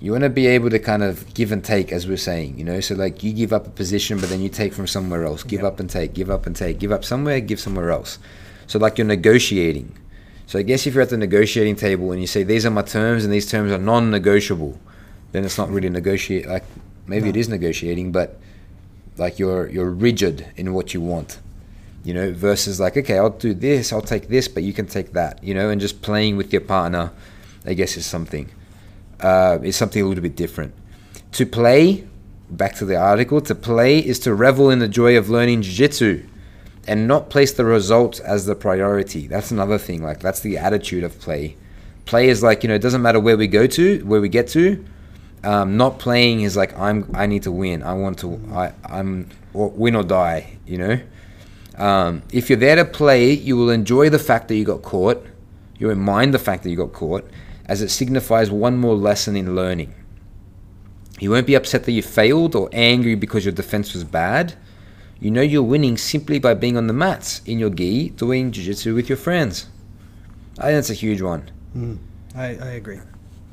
[0.00, 2.64] you want to be able to kind of give and take as we're saying you
[2.64, 2.80] know?
[2.80, 5.42] So like you give up a position but then you take from somewhere else.
[5.42, 5.72] Give Yep.
[5.72, 6.78] up and take give up and take.
[6.78, 8.18] Give up somewhere give somewhere else.
[8.66, 9.96] So like you're negotiating.
[10.46, 12.82] So i guess if you're at the negotiating table and you say these are my
[12.82, 14.78] terms and these terms are non-negotiable
[15.32, 16.64] then it's not really negotiate like
[17.06, 17.40] maybe it No.
[17.40, 18.38] is negotiating but
[19.18, 21.38] like you're you're rigid in what you want
[22.04, 22.32] you know?
[22.32, 25.52] Versus like okay i'll do this i'll take this but you can take that you
[25.54, 25.68] know?
[25.70, 27.10] And just playing with your partner
[27.66, 28.48] i guess is something
[29.20, 30.74] uh, is something a little bit different.
[31.32, 32.06] To play,
[32.50, 36.26] back to the article, to play is to revel in the joy of learning jiu-jitsu
[36.86, 39.26] and not place the result as the priority.
[39.26, 40.02] That's another thing.
[40.02, 41.56] Like that's the attitude of play.
[42.06, 44.48] Play is like, you know, it doesn't matter where we go to, where we get
[44.48, 44.82] to.
[45.44, 47.82] Um, not playing is like I'm I need to win.
[47.82, 51.00] I want to I, I'm or win or die, you know?
[51.76, 55.24] Um, if you're there to play, you will enjoy the fact that you got caught.
[55.78, 57.28] You won't mind the fact that you got caught,
[57.68, 59.94] as it signifies one more lesson in learning.
[61.20, 64.54] You won't be upset that you failed or angry because your defense was bad.
[65.20, 68.94] You know you're winning simply by being on the mats in your gi doing jiu-jitsu
[68.94, 69.66] with your friends.
[70.58, 71.50] I think that's a huge one.
[71.76, 71.98] Mm,
[72.36, 73.00] I, I agree.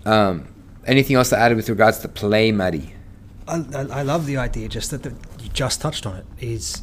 [0.06, 0.47] Um,
[0.86, 2.93] anything else to add with regards to play, Maddie?
[3.47, 4.67] I, I, love the idea.
[4.69, 6.25] Just that the, you just touched on it.
[6.39, 6.82] Is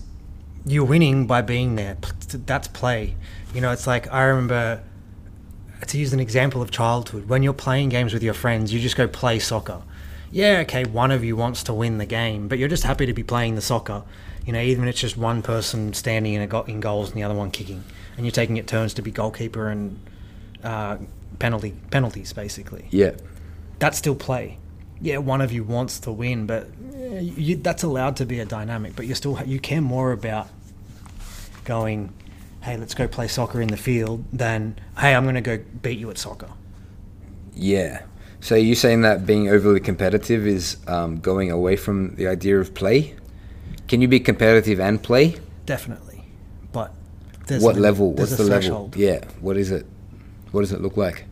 [0.64, 1.96] you're winning by being there.
[2.28, 3.16] That's play.
[3.54, 4.82] You know, it's like I remember
[5.88, 7.28] to use an example of childhood.
[7.28, 9.82] When you're playing games with your friends, you just go play soccer.
[10.30, 13.12] Yeah, okay, one of you wants to win the game, but you're just happy to
[13.12, 14.02] be playing the soccer.
[14.46, 17.18] You know, even if it's just one person standing in a go- in goals and
[17.18, 17.84] the other one kicking,
[18.16, 19.98] and you're taking it turns to be goalkeeper and
[20.64, 20.96] uh,
[21.38, 23.12] penalty penalties basically Yeah.
[23.78, 24.58] that's still play.
[25.00, 26.68] Yeah, one of you wants to win, but
[27.20, 28.94] you, that's allowed to be a dynamic.
[28.96, 30.48] But you still you care more about
[31.64, 32.12] going,
[32.62, 35.98] hey, let's go play soccer in the field than hey, I'm going to go beat
[35.98, 36.48] you at soccer.
[37.54, 38.02] Yeah.
[38.40, 42.74] So you saying that being overly competitive is um, going away from the idea of
[42.74, 43.14] play?
[43.88, 45.36] Can you be competitive and play?
[45.66, 46.24] Definitely,
[46.72, 46.92] but
[47.46, 48.12] there's what level?
[48.14, 48.96] What's the threshold.
[48.96, 49.00] level?
[49.00, 49.24] Yeah.
[49.40, 49.86] What is it?
[50.50, 51.24] What does it look like?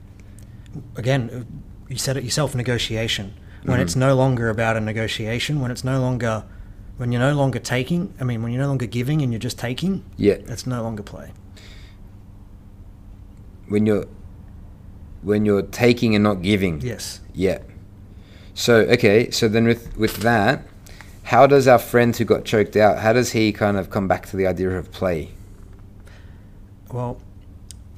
[0.97, 1.47] Again,
[1.88, 2.55] you said it yourself.
[2.55, 3.35] Negotiation.
[3.64, 3.83] When Mm-hmm.
[3.83, 6.45] it's no longer about a negotiation, when it's no longer,
[7.01, 8.13] when you're no longer taking.
[8.21, 10.35] I mean, when you're no longer giving and you're just taking, Yeah.
[10.35, 11.33] it's no longer play.
[13.69, 14.05] When you're
[15.23, 16.83] when you're taking and not giving.
[16.83, 17.21] Yes.
[17.33, 17.61] Yeah.
[18.53, 20.67] So okay, so then with with that,
[21.23, 22.99] how does our friend who got choked out?
[22.99, 25.31] How does he kind of come back to the idea of play?
[26.93, 27.17] Well,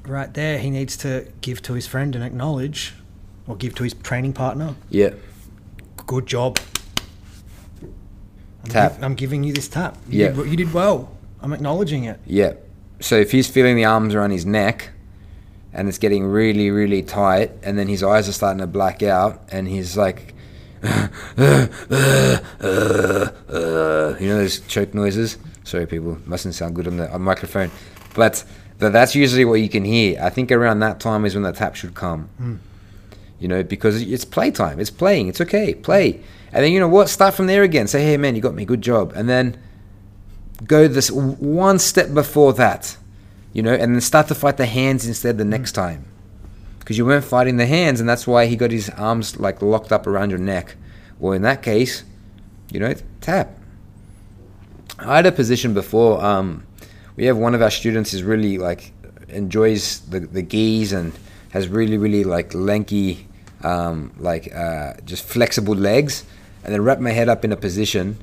[0.07, 2.93] right there, he needs to give to his friend and acknowledge,
[3.47, 4.75] or give to his training partner.
[4.89, 5.09] Yeah.
[6.07, 6.57] Good job.
[8.63, 8.97] I'm, Tap.
[9.01, 9.97] I'm giving you this tap.
[10.09, 10.31] You Yeah.
[10.31, 11.11] Did, you did well.
[11.41, 12.19] I'm acknowledging it.
[12.25, 12.53] Yeah.
[13.01, 14.91] So if he's feeling the arms around his neck
[15.73, 19.41] and it's getting really, really tight, and then his eyes are starting to black out,
[19.51, 20.33] and he's like,
[20.83, 20.89] you
[24.27, 25.37] know those choke noises?
[25.63, 27.71] Sorry, people, mustn't sound good on the on microphone.
[28.13, 28.43] But
[28.79, 30.21] th- that's usually what you can hear.
[30.21, 32.29] I think around that time is when the tap should come.
[32.37, 32.55] Hmm.
[33.39, 34.79] You know, because it's playtime.
[34.79, 35.27] It's playing.
[35.27, 35.73] It's okay.
[35.73, 36.21] Play.
[36.53, 37.09] And then, you know what?
[37.09, 37.87] Start from there again.
[37.87, 38.63] Say, hey, man, you got me.
[38.63, 39.11] Good job.
[39.15, 39.57] And then
[40.65, 42.95] go this one step before that,
[43.53, 46.05] you know, and then start to fight the hands instead the next time.
[46.79, 49.91] Because you weren't fighting the hands, and that's why he got his arms like locked
[49.91, 50.75] up around your neck.
[51.17, 52.03] Well, in that case,
[52.71, 53.57] you know, tap.
[54.99, 56.23] I had a position before.
[56.23, 56.65] Um,
[57.15, 58.91] we have one of our students is really like
[59.29, 61.13] enjoys the the geese and
[61.51, 63.27] has really really like lanky,
[63.63, 66.25] um, like uh, just flexible legs,
[66.63, 68.17] and then wrap my head up in a position,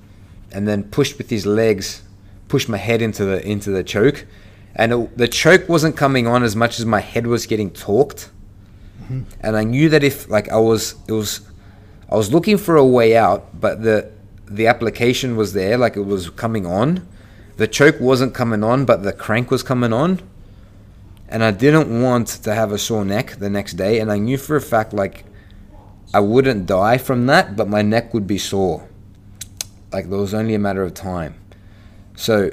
[0.52, 2.02] and then pushed with his legs,
[2.48, 4.26] pushed my head into the into the choke,
[4.74, 8.28] and it, the choke wasn't coming on as much as my head was getting torqued,
[9.02, 9.22] mm-hmm.
[9.40, 11.40] and I knew that if like I was it was
[12.08, 14.10] I was looking for a way out, but the
[14.46, 17.06] the application was there, like it was coming on.
[17.56, 20.20] The choke wasn't coming on, but the crank was coming on.
[21.28, 24.36] And I didn't want to have a sore neck the next day, and I knew
[24.36, 25.24] for a fact like
[26.12, 28.88] I wouldn't die from that, but my neck would be sore.
[29.92, 31.34] Like there was only a matter of time.
[32.16, 32.50] So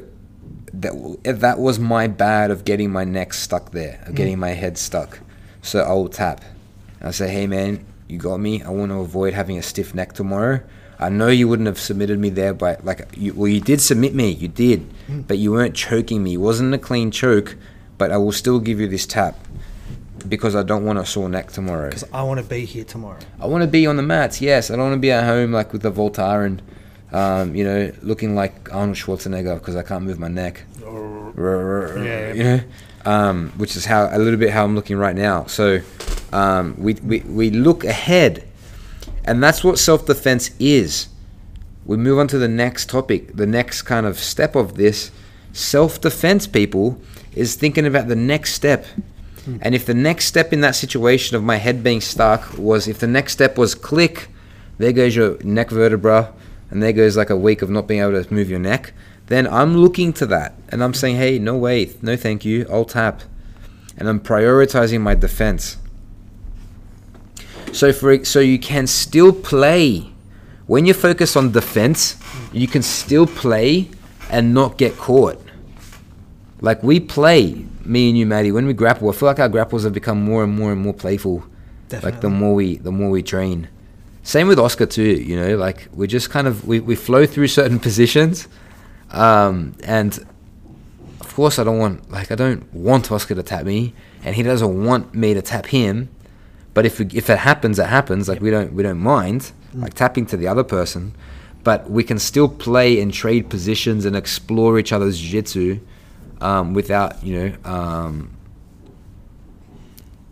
[0.73, 0.93] that
[1.23, 4.15] that was my bad of getting my neck stuck there, of mm.
[4.15, 5.19] getting my head stuck.
[5.61, 6.43] So I will tap.
[7.01, 8.61] I say, hey man, you got me.
[8.61, 10.61] I want to avoid having a stiff neck tomorrow.
[10.99, 14.15] I know you wouldn't have submitted me there, but like, you, well, you did submit
[14.15, 15.27] me, you did, mm.
[15.27, 16.33] but you weren't choking me.
[16.33, 17.55] It wasn't a clean choke,
[17.99, 19.46] but I will still give you this tap
[20.27, 21.89] because I don't want a sore neck tomorrow.
[21.89, 23.19] Because I want to be here tomorrow.
[23.39, 24.69] I want to be on the mats, yes.
[24.71, 26.61] I don't want to be at home like with the Voltaren, and,
[27.11, 30.63] um, you know, looking like Arnold Schwarzenegger because I can't move my neck.
[32.03, 32.33] Yeah.
[32.33, 32.61] You know,
[33.05, 35.45] um, which is how a little bit how I'm looking right now.
[35.45, 35.81] So
[36.33, 38.45] um, we, we we look ahead,
[39.23, 41.07] and that's what self defense is.
[41.85, 43.35] We move on to the next topic.
[43.35, 45.11] The next kind of step of this
[45.53, 46.99] self defense, people,
[47.33, 48.85] is thinking about the next step.
[49.61, 52.99] And if the next step in that situation of my head being stuck was if
[52.99, 54.29] the next step was click,
[54.77, 56.33] there goes your neck vertebra,
[56.69, 58.93] and there goes like a week of not being able to move your neck,
[59.27, 62.85] then I'm looking to that and I'm saying, hey, no way, no thank you, I'll
[62.85, 63.21] tap.
[63.97, 65.77] And I'm prioritizing my defense.
[67.73, 70.11] So for so you can still play
[70.67, 72.17] when you focus on defense,
[72.51, 73.89] you can still play
[74.29, 75.41] and not get caught.
[76.59, 79.83] Like we play, me and you, Maddie, when we grapple, I feel like our grapples
[79.83, 81.43] have become more and more and more playful.
[82.03, 83.69] Like the more we the more we train.
[84.23, 87.47] Same with Oscar too, you know, like we just kind of we, we flow through
[87.59, 88.47] certain positions.
[89.11, 90.19] Um, and
[91.21, 94.43] of course I don't want like I don't want Oscar to tap me and he
[94.43, 96.09] doesn't want me to tap him.
[96.73, 98.27] But if we, if it happens, it happens.
[98.27, 101.15] Like we don't we don't mind like tapping to the other person,
[101.63, 105.79] but we can still play and trade positions and explore each other's jiu-jitsu
[106.41, 108.37] um, without you know um,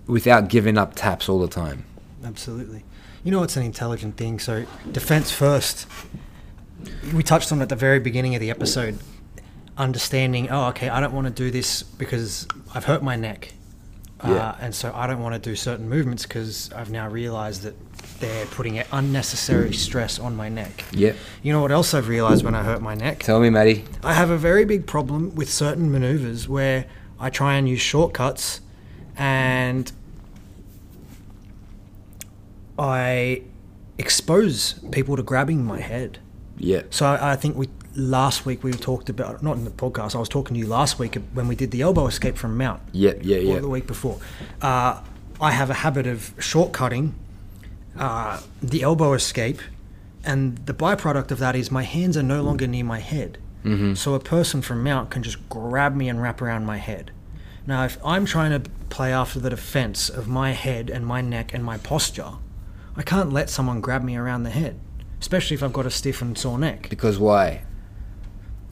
[0.07, 1.85] without giving up taps all the time.
[2.23, 2.83] Absolutely.
[3.23, 4.39] You know, it's an intelligent thing.
[4.39, 5.87] So, defense first.
[7.13, 8.99] We touched on it at the very beginning of the episode.
[9.77, 13.53] Understanding, oh, okay, I don't want to do this because I've hurt my neck.
[14.23, 14.49] Yeah.
[14.49, 17.75] Uh, and so I don't want to do certain movements because I've now realized that
[18.19, 20.85] they're putting unnecessary stress on my neck.
[20.91, 21.15] Yep.
[21.43, 23.19] You know what else I've realized when I hurt my neck?
[23.19, 23.83] Tell me, Maddie.
[24.03, 26.85] I have a very big problem with certain maneuvers where
[27.19, 28.61] I try and use shortcuts
[29.17, 29.91] and
[32.77, 33.43] I
[33.97, 36.19] expose people to grabbing my head.
[36.57, 36.83] Yeah.
[36.89, 40.15] So I, I think we last week we talked about not in the podcast.
[40.15, 42.81] I was talking to you last week when we did the elbow escape from Mount
[42.91, 43.13] Yeah.
[43.21, 43.37] Yeah.
[43.37, 43.59] or Yeah.
[43.59, 44.19] the week before.
[44.61, 45.01] Uh,
[45.39, 47.11] I have a habit of shortcutting
[47.97, 49.61] uh, the elbow escape,
[50.23, 53.37] and the byproduct of that is my hands are no longer near my head.
[53.63, 53.95] Mm-hmm.
[53.95, 57.11] So a person from mount can just grab me and wrap around my head.
[57.67, 61.53] Now, if I'm trying to play after the defense of my head and my neck
[61.53, 62.33] and my posture,
[62.95, 64.79] I can't let someone grab me around the head,
[65.19, 66.87] especially if I've got a stiff and sore neck.
[66.89, 67.63] Because why?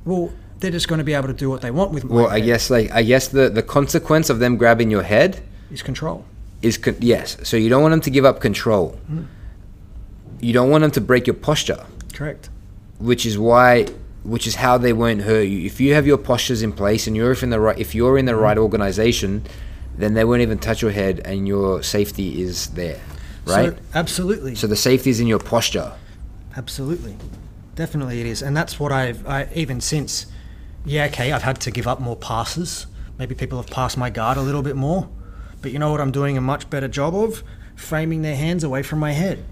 [0.05, 2.27] Well, they're just going to be able to do what they want with my Well,
[2.27, 6.25] I guess like I guess the the consequence of them grabbing your head is control.
[6.63, 7.37] Is con- yes.
[7.43, 8.99] So you don't want them to give up control.
[9.11, 9.27] Mm.
[10.39, 12.49] You don't want them to break your posture, Correct.
[12.97, 13.85] which is why,
[14.23, 15.65] which is how they won't hurt you.
[15.65, 18.25] If you have your postures in place and you're in the right, if you're in
[18.25, 18.61] the right mm.
[18.61, 19.45] organization,
[19.97, 22.99] then they won't even touch your head, and your safety is there,
[23.45, 23.73] right?
[23.73, 24.55] So, absolutely.
[24.55, 25.93] So the safety is in your posture.
[26.57, 27.15] Absolutely,
[27.75, 30.25] definitely it is, and that's what I've I, even since.
[30.85, 32.87] Yeah, okay, I've had to give up more passes.
[33.17, 35.07] Maybe people have passed my guard a little bit more,
[35.63, 37.43] but you know what I'm doing a much better job of
[37.75, 39.43] framing their hands away from my head.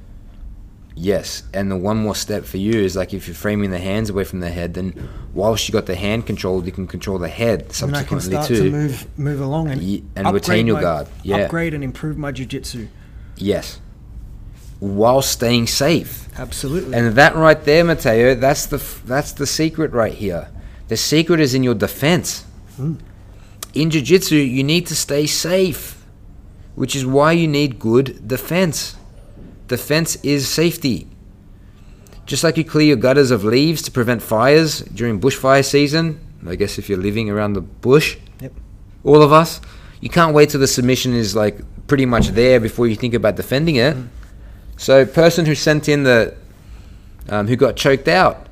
[0.93, 4.09] Yes, and the one more step for you is like if you're framing the hands
[4.09, 7.30] away from the head, then whilst you got the hand controlled, you can control the
[7.30, 8.64] head subsequently And I can start too.
[8.66, 11.07] to move move along and, and retain your my- guard.
[11.24, 11.38] Yeah.
[11.38, 12.89] upgrade and improve my jujitsu.
[13.38, 13.80] Yes,
[14.80, 16.28] while staying safe.
[16.38, 16.93] Absolutely.
[16.95, 20.49] And that right there, Mateo, that's the that's the secret right here.
[20.89, 22.43] The secret is in your defense.
[22.76, 22.95] Hmm.
[23.74, 26.00] In jiu-jitsu, you need to stay safe,
[26.76, 28.95] which is why you need good defense.
[29.67, 31.07] Defense is safety.
[32.26, 36.55] Just like you clear your gutters of leaves to prevent fires during bushfire season, I
[36.55, 38.53] guess if you're living around the bush, Yep.
[39.03, 39.61] all of us,
[39.99, 43.36] you can't wait till the submission is like pretty much there before you think about
[43.36, 43.95] defending it.
[44.78, 46.34] So, person who sent in the,
[47.30, 48.47] um, who got choked out,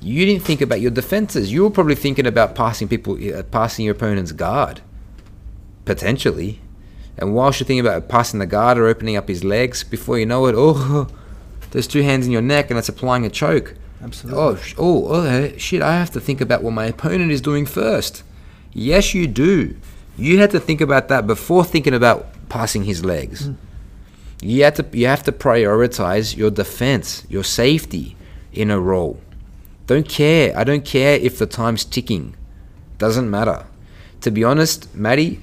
[0.00, 1.52] you didn't think about your defenses.
[1.52, 4.80] You were probably thinking about passing people, uh, passing your opponent's guard,
[5.84, 6.60] potentially.
[7.18, 10.26] And whilst you're thinking about passing the guard or opening up his legs, before you
[10.26, 11.08] know it, oh,
[11.70, 13.74] there's two hands in your neck and it's applying a choke.
[14.02, 14.40] Absolutely.
[14.40, 15.80] Oh, sh- oh, oh, shit!
[15.80, 18.24] I have to think about what my opponent is doing first.
[18.72, 19.76] Yes, you do.
[20.16, 23.46] You had to think about that before thinking about passing his legs.
[23.46, 23.54] Hmm.
[24.42, 28.16] You have to you have to prioritize your defense, your safety
[28.52, 29.20] in a role.
[29.86, 30.56] Don't care.
[30.56, 32.34] I don't care if the time's ticking.
[32.98, 33.66] Doesn't matter.
[34.22, 35.42] To be honest, Maddie.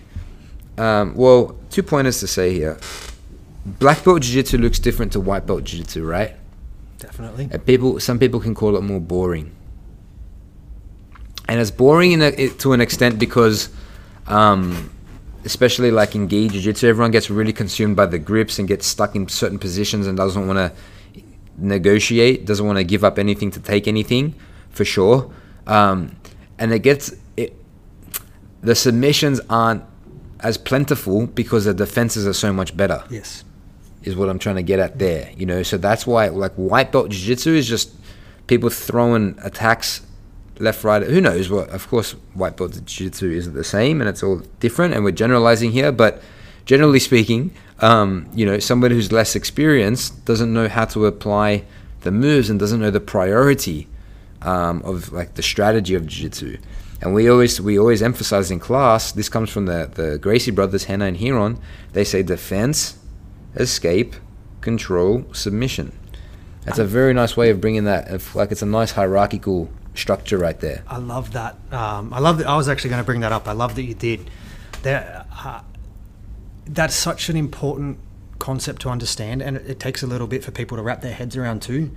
[0.80, 2.78] Um, well, two pointers to say here.
[3.66, 6.36] Black belt jiu-jitsu looks different to white belt jiu-jitsu, right?
[6.98, 7.50] Definitely.
[7.52, 9.56] And people, some people can call it more boring.
[11.50, 13.70] And it's boring in a, it, to an extent because,
[14.28, 14.90] um,
[15.44, 19.16] especially like in gi jiu-jitsu, everyone gets really consumed by the grips and gets stuck
[19.16, 21.22] in certain positions and doesn't want to
[21.58, 24.34] negotiate, doesn't want to give up anything to take anything,
[24.70, 25.30] for sure.
[25.68, 26.16] Um,
[26.58, 27.54] and it gets it.
[28.62, 29.84] The submissions aren't
[30.42, 33.44] as plentiful because the defenses are so much better Yes.
[34.04, 35.32] is what I'm trying to get at there.
[35.36, 37.92] You know, so that's why like white belt jiu-jitsu is just
[38.48, 40.02] people throwing attacks
[40.60, 41.04] left, right.
[41.04, 41.70] Who knows what?
[41.70, 44.94] Of course, white belt jiu-jitsu isn't the same, and it's all different.
[44.94, 46.22] And we're generalizing here, but
[46.66, 51.64] generally speaking, um, you know, somebody who's less experienced doesn't know how to apply
[52.02, 53.88] the moves and doesn't know the priority
[54.42, 56.58] um, of like the strategy of jiu-jitsu.
[57.02, 59.12] And we always we always emphasize in class.
[59.12, 61.60] This comes from the the Gracie brothers, Rener and Ryron.
[61.94, 62.98] They say defense,
[63.56, 64.16] escape,
[64.62, 65.98] control, submission.
[66.66, 68.10] That's a very nice way of bringing that.
[68.10, 70.84] Of, like it's a nice hierarchical structure right there.
[70.88, 71.56] I love that.
[71.72, 72.48] Um, I love that.
[72.48, 73.48] I was actually going to bring that up.
[73.48, 74.30] I love that you did.
[74.84, 75.62] There, uh,
[76.66, 77.98] that's such an important
[78.38, 81.14] concept to understand, and it, it takes a little bit for people to wrap their
[81.14, 81.92] heads around too.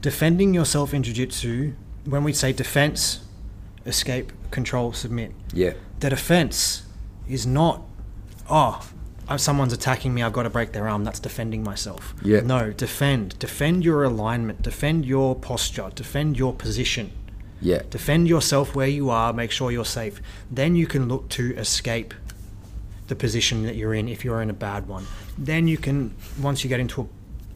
[0.00, 1.74] Defending yourself in jiu-jitsu,
[2.04, 3.25] when we say defense,
[3.86, 6.84] escape, control, submit, Yeah, the defense
[7.28, 7.82] is not,
[8.50, 8.86] oh,
[9.28, 11.02] uh, someone's attacking me, I've got to break their arm.
[11.02, 12.14] That's defending myself.
[12.22, 12.40] Yeah.
[12.40, 13.36] No, defend.
[13.40, 14.62] Defend your alignment.
[14.62, 15.90] Defend your posture.
[15.94, 17.10] Defend your position.
[17.60, 20.20] yeah, Defend yourself where you are, make sure you're safe.
[20.50, 22.14] Then you can look to escape
[23.08, 25.06] the position that you're in if you're in a bad one.
[25.36, 27.08] Then you can, once you get into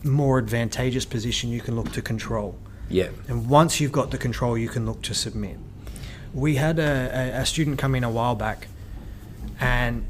[0.05, 2.59] a more advantageous position, you can look to control.
[2.89, 5.57] yeah, And once you've got the control, you can look to submit.
[6.33, 6.83] We had a,
[7.37, 8.69] a, a student come in a while back,
[9.59, 10.05] and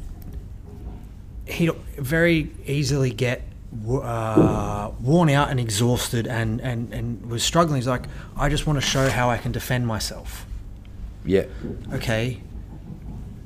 [1.47, 3.43] he'd very easily get
[3.89, 7.77] uh, worn out and exhausted and, and, and was struggling.
[7.77, 8.05] He's like,
[8.37, 10.47] I just want to show how I can defend myself.
[11.25, 11.45] yeah,
[11.93, 12.41] Okay,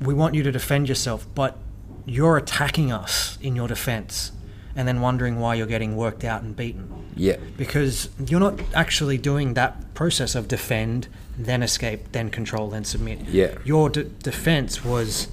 [0.01, 1.57] we want you to defend yourself, but
[2.05, 4.31] you're attacking us in your defense
[4.75, 9.17] and then wondering why you're getting worked out and beaten yeah, because you're not actually
[9.17, 11.07] doing that process of defend,
[11.37, 13.19] then escape, then control, then submit.
[13.27, 13.55] Yeah.
[13.65, 15.27] Your de- defense was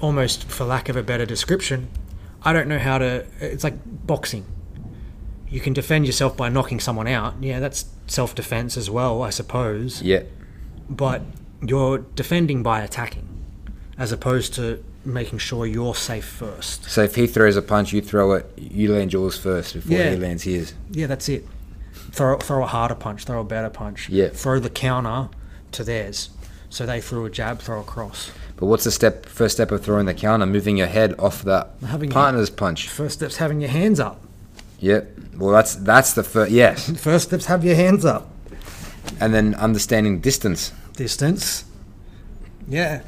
[0.00, 1.88] almost, for lack of a better description,
[2.42, 3.26] I don't know how to.
[3.40, 3.74] It's like
[4.06, 4.44] boxing.
[5.48, 7.34] you can defend yourself by knocking someone out.
[7.40, 10.00] Yeah, that's self defense as well, I suppose.
[10.02, 10.22] Yeah.
[10.88, 11.22] But
[11.66, 13.28] you're defending by attacking,
[13.98, 16.84] as opposed to making sure you're safe first.
[16.84, 18.46] So if he throws a punch, you throw it.
[18.56, 20.10] You land yours first before Yeah.
[20.10, 20.74] he lands his.
[20.90, 21.46] Yeah, that's it.
[22.12, 24.08] Throw throw a harder punch, throw a better punch.
[24.08, 24.28] Yeah.
[24.28, 25.28] Throw the counter
[25.72, 26.30] to theirs.
[26.68, 28.30] So they threw a jab, throw a cross.
[28.56, 29.26] But what's the step?
[29.26, 32.88] First step of throwing the counter, moving your head off the Having your- partner's punch.
[32.88, 34.20] First step's having your hands up.
[34.80, 35.10] Yep.
[35.36, 36.50] Well, that's that's the first.
[36.52, 38.30] Yes, First step's have your hands up.
[39.20, 41.64] and then understanding distance, Distance.
[42.68, 43.02] Yeah.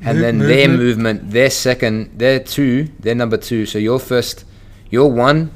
[0.00, 3.66] and Move- then their movement, their second, their two, their number two.
[3.66, 4.44] So your first,
[4.90, 5.50] your one.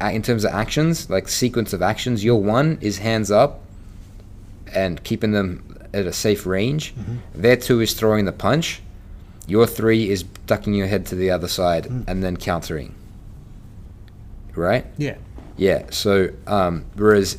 [0.00, 3.60] In terms of actions, like sequence of actions, your one is hands up,
[4.74, 5.62] and keeping them
[5.92, 6.94] at a safe range.
[7.34, 8.82] Their two is throwing the punch.
[9.46, 12.94] Your three is ducking your head to the other side and then countering.
[14.54, 14.86] Right?
[14.96, 15.16] Yeah.
[15.56, 15.86] Yeah.
[15.90, 17.36] So, um, whereas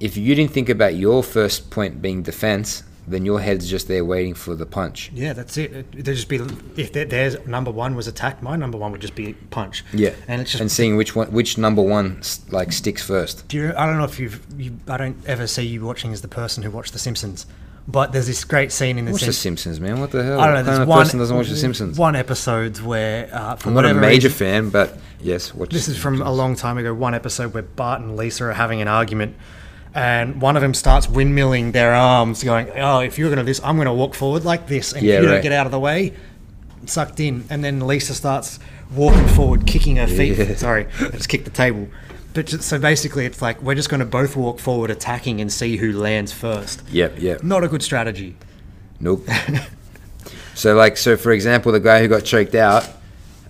[0.00, 4.04] if you didn't think about your first point being defense, then your head's just there
[4.04, 5.10] waiting for the punch.
[5.14, 5.92] Yeah, that's it.
[5.92, 6.40] there'd just be
[6.76, 9.84] if their, number one was attack, my number one would just be punch.
[9.92, 10.14] Yeah.
[10.26, 13.46] and it's just and seeing which one, which number one like sticks first.
[13.48, 14.40] Do you, I don't know if you've.
[14.56, 17.46] You, I don't ever see you watching as the person who watched The Simpsons,
[17.86, 19.26] but there's this great scene in The Simpsons.
[19.26, 19.80] Watch The Simpsons.
[19.80, 20.00] Man.
[20.00, 20.40] What the hell?
[20.40, 20.58] I don't know.
[20.60, 21.98] What There's kind one person doesn't watch The Simpsons?
[21.98, 25.70] One episode where, uh, I'm not a major reason- fan, but yes, watch.
[25.70, 26.94] This is from a long time ago.
[26.94, 29.36] One episode where Bart and Lisa are having an argument,
[29.94, 33.76] and one of them starts windmilling their arms, going, "Oh, if you're gonna this, I'm
[33.76, 36.12] gonna walk forward like this, and Yeah, if you don't get out of the way,
[36.86, 38.58] sucked in." And then Lisa starts
[38.94, 40.36] walking forward, kicking her feet.
[40.38, 40.54] Yeah.
[40.56, 41.88] Sorry, I just kicked the table.
[42.34, 45.52] But just, so basically, it's like we're just going to both walk forward, attacking, and
[45.52, 46.82] see who lands first.
[46.90, 47.44] Yep, yep.
[47.44, 48.34] Not a good strategy.
[48.98, 49.24] Nope.
[50.54, 52.88] so, like, so for example, the guy who got choked out,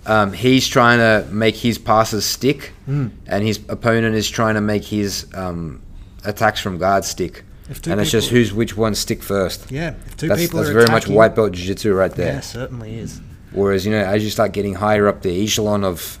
[0.05, 3.07] um, he's trying to make his passes stick, Hmm.
[3.25, 5.81] and his opponent is trying to make his um,
[6.25, 7.43] attacks from guard stick.
[7.87, 9.71] And it's just who's which ones stick first.
[9.71, 12.33] Yeah, if two That's, people that's are very much white belt jiu-jitsu right there.
[12.33, 13.21] Yeah, certainly is.
[13.53, 16.19] Whereas, you know, as you start getting higher up the echelon of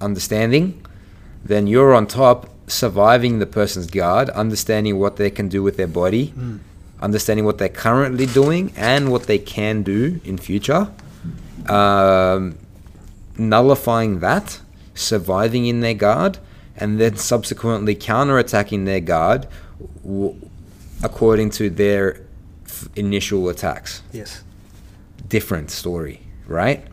[0.00, 0.84] understanding,
[1.44, 5.86] then you're on top, surviving the person's guard, understanding what they can do with their
[5.86, 6.32] body,
[7.00, 10.90] understanding what they're currently doing and what they can do in future,
[11.68, 12.58] um,
[13.36, 14.60] nullifying that,
[14.94, 16.38] surviving in their guard,
[16.76, 19.46] and then subsequently counterattacking their guard
[20.02, 20.34] w-
[21.02, 22.20] according to their
[22.66, 24.42] f- initial attacks Yes.
[25.28, 26.84] different story, right?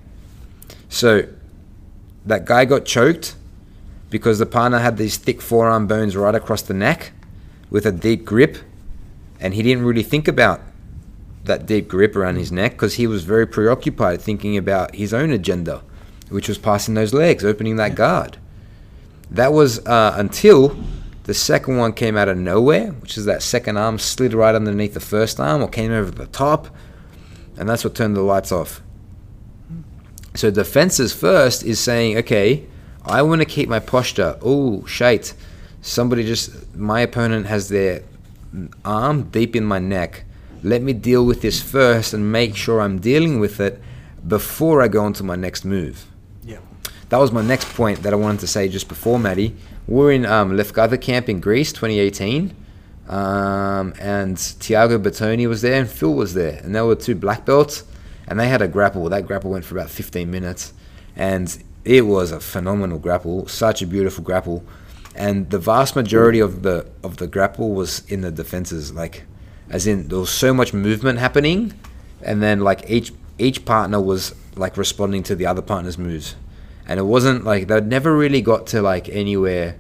[0.89, 1.23] So
[2.25, 3.35] that guy got choked
[4.09, 7.11] because the partner had these thick forearm bones right across the neck
[7.69, 8.57] with a deep grip,
[9.39, 10.61] and he didn't really think about
[11.45, 15.31] that deep grip around his neck because he was very preoccupied thinking about his own
[15.31, 15.81] agenda,
[16.29, 18.37] which was passing those legs, opening that guard.
[19.31, 20.77] That was uh, until
[21.23, 24.93] the second one came out of nowhere, which is that second arm slid right underneath
[24.93, 26.67] the first arm or came over the top,
[27.57, 28.81] and that's what turned the lights off.
[30.35, 32.65] So defenses first is saying, okay,
[33.05, 34.37] I want to keep my posture.
[34.41, 35.33] Oh, shite.
[35.81, 38.03] Somebody just, my opponent has their
[38.85, 40.25] arm deep in my neck.
[40.63, 43.81] Let me deal with this first and make sure I'm dealing with it
[44.27, 46.05] before I go on to my next move.
[47.11, 49.53] That was my next point that I wanted to say just before, Maddie.
[49.85, 52.55] We're in um, Lefkada Camp in Greece, 2018,
[53.09, 57.45] um, and Tiago Bertoni was there and Phil was there, and they were two black
[57.45, 57.83] belts,
[58.29, 59.09] and they had a grapple.
[59.09, 60.71] That grapple went for about 15 minutes,
[61.13, 64.63] and it was a phenomenal grapple, such a beautiful grapple,
[65.13, 69.23] and the vast majority of the of the grapple was in the defenses, like,
[69.69, 71.73] as in there was so much movement happening,
[72.21, 76.35] and then like each each partner was like responding to the other partner's moves
[76.91, 79.77] and it wasn't like they'd never really got to like anywhere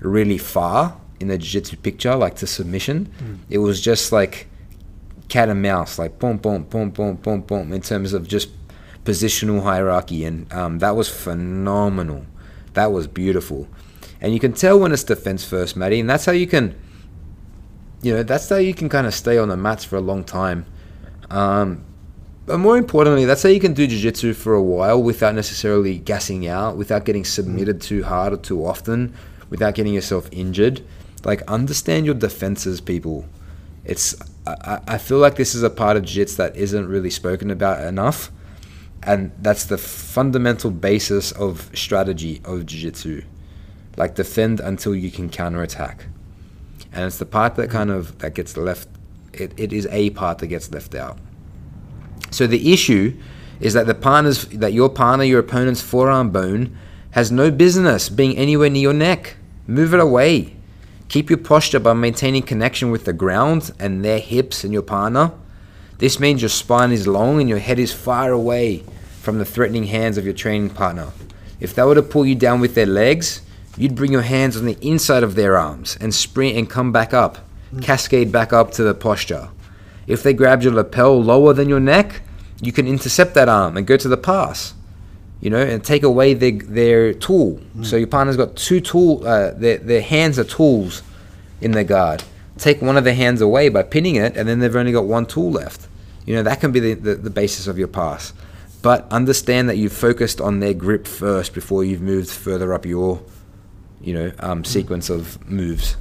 [0.00, 3.12] really far in the jiu-jitsu picture like to submission.
[3.50, 4.48] It was just like
[5.28, 8.48] cat and mouse like boom boom boom boom boom boom in terms of just
[9.04, 10.24] positional hierarchy.
[10.24, 12.24] And um, that was phenomenal.
[12.72, 13.68] That was beautiful.
[14.22, 16.74] And you can tell when it's defense first Matty and that's how you can
[18.00, 20.24] you know that's how you can kind of stay on the mats for a long
[20.24, 20.64] time.
[21.28, 21.84] Um,
[22.46, 26.46] but more importantly, that's how you can do jiu-jitsu for a while without necessarily gassing
[26.46, 27.26] out, without getting mm.
[27.26, 29.12] submitted too hard or too often,
[29.50, 30.80] without getting yourself injured.
[31.24, 33.26] Like understand your defenses, people.
[33.84, 34.14] It's
[34.46, 37.84] I, I- feel like this is a part of jiu-jitsu that isn't really spoken about
[37.84, 38.30] enough,
[39.02, 43.22] and that's the fundamental basis of strategy of jiu-jitsu.
[43.96, 46.06] Like defend until you can counterattack,
[46.92, 47.72] and it's the part that mm.
[47.72, 48.88] kind of that gets left.
[49.32, 51.18] It, it is a part that gets left out.
[52.30, 53.16] So the issue
[53.60, 56.76] is that the partners that your partner, your opponent's forearm bone
[57.12, 59.36] has no business being anywhere near your neck.
[59.66, 60.54] Move it away.
[61.08, 65.32] Keep your posture by maintaining connection with the ground and their hips and your partner.
[65.98, 68.84] This means your spine is long and your head is far away
[69.22, 71.08] from the threatening hands of your training partner.
[71.58, 73.40] If they were to pull you down with their legs,
[73.78, 77.14] you'd bring your hands on the inside of their arms and sprint and come back
[77.14, 77.38] up,
[77.72, 77.82] mm.
[77.82, 79.48] cascade back up to the posture.
[80.06, 82.22] If they grabbed your lapel lower than your neck,
[82.60, 84.74] you can intercept that arm and go to the pass.
[85.38, 87.60] You know, and take away their, their tool.
[87.82, 89.26] So your partner's got two tool.
[89.26, 91.02] Uh, their their hands are tools
[91.60, 92.24] in their guard.
[92.56, 95.26] Take one of their hands away by pinning it, and then they've only got one
[95.26, 95.88] tool left.
[96.24, 98.32] You know that can be the, the, the basis of your pass.
[98.80, 103.20] But understand that you've focused on their grip first before you've moved further up your,
[104.00, 105.96] you know, um, sequence of moves.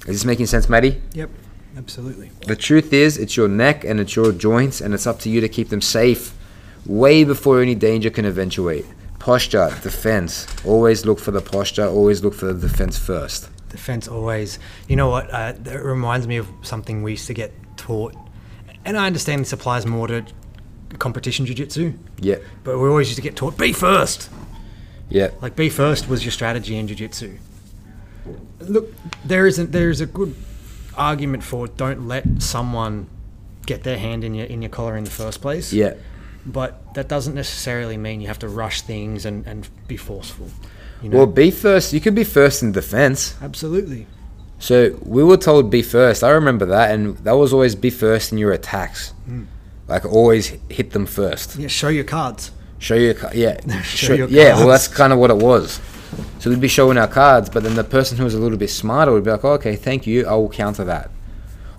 [0.00, 1.00] Is this making sense, Maddie?
[1.12, 1.30] Yep,
[1.76, 2.30] absolutely.
[2.46, 5.40] The truth is, it's your neck and it's your joints, and it's up to you
[5.40, 6.34] to keep them safe
[6.86, 8.84] way before any danger can eventuate.
[9.18, 10.46] Posture, defense.
[10.64, 13.48] Always look for the posture, always look for the defense first.
[13.70, 14.58] Defense always.
[14.88, 15.28] You know what?
[15.30, 18.14] Uh, that reminds me of something we used to get taught,
[18.84, 20.24] and I understand this applies more to
[20.98, 24.30] competition jiu-jitsu, Yeah, but we always used to get taught be first.
[25.10, 27.36] yeah, Like be first was your strategy in jiu-jitsu.
[28.60, 30.34] Look, there isn't there is a good
[30.96, 33.08] argument for don't let someone
[33.66, 35.72] get their hand in your in your collar in the first place.
[35.72, 35.94] yeah.
[36.48, 40.48] But that doesn't necessarily mean you have to rush things and, and be forceful.
[41.02, 41.16] You know?
[41.18, 41.92] Well, be first.
[41.92, 43.34] You can be first in defense.
[43.42, 44.06] absolutely.
[44.60, 46.22] So we were told be first.
[46.22, 49.10] I remember that, and that was always be first in your attacks.
[49.26, 49.44] Hmm.
[49.88, 51.56] Like always hit them first.
[51.56, 52.52] Yeah, show your cards.
[52.78, 54.54] Show your yeah, Show show- your yeah.
[54.54, 55.80] Well, that's kind of what it was.
[56.38, 58.70] So we'd be showing our cards, but then the person who was a little bit
[58.70, 60.26] smarter would be like, oh, "Okay, thank you.
[60.26, 61.10] I will counter that."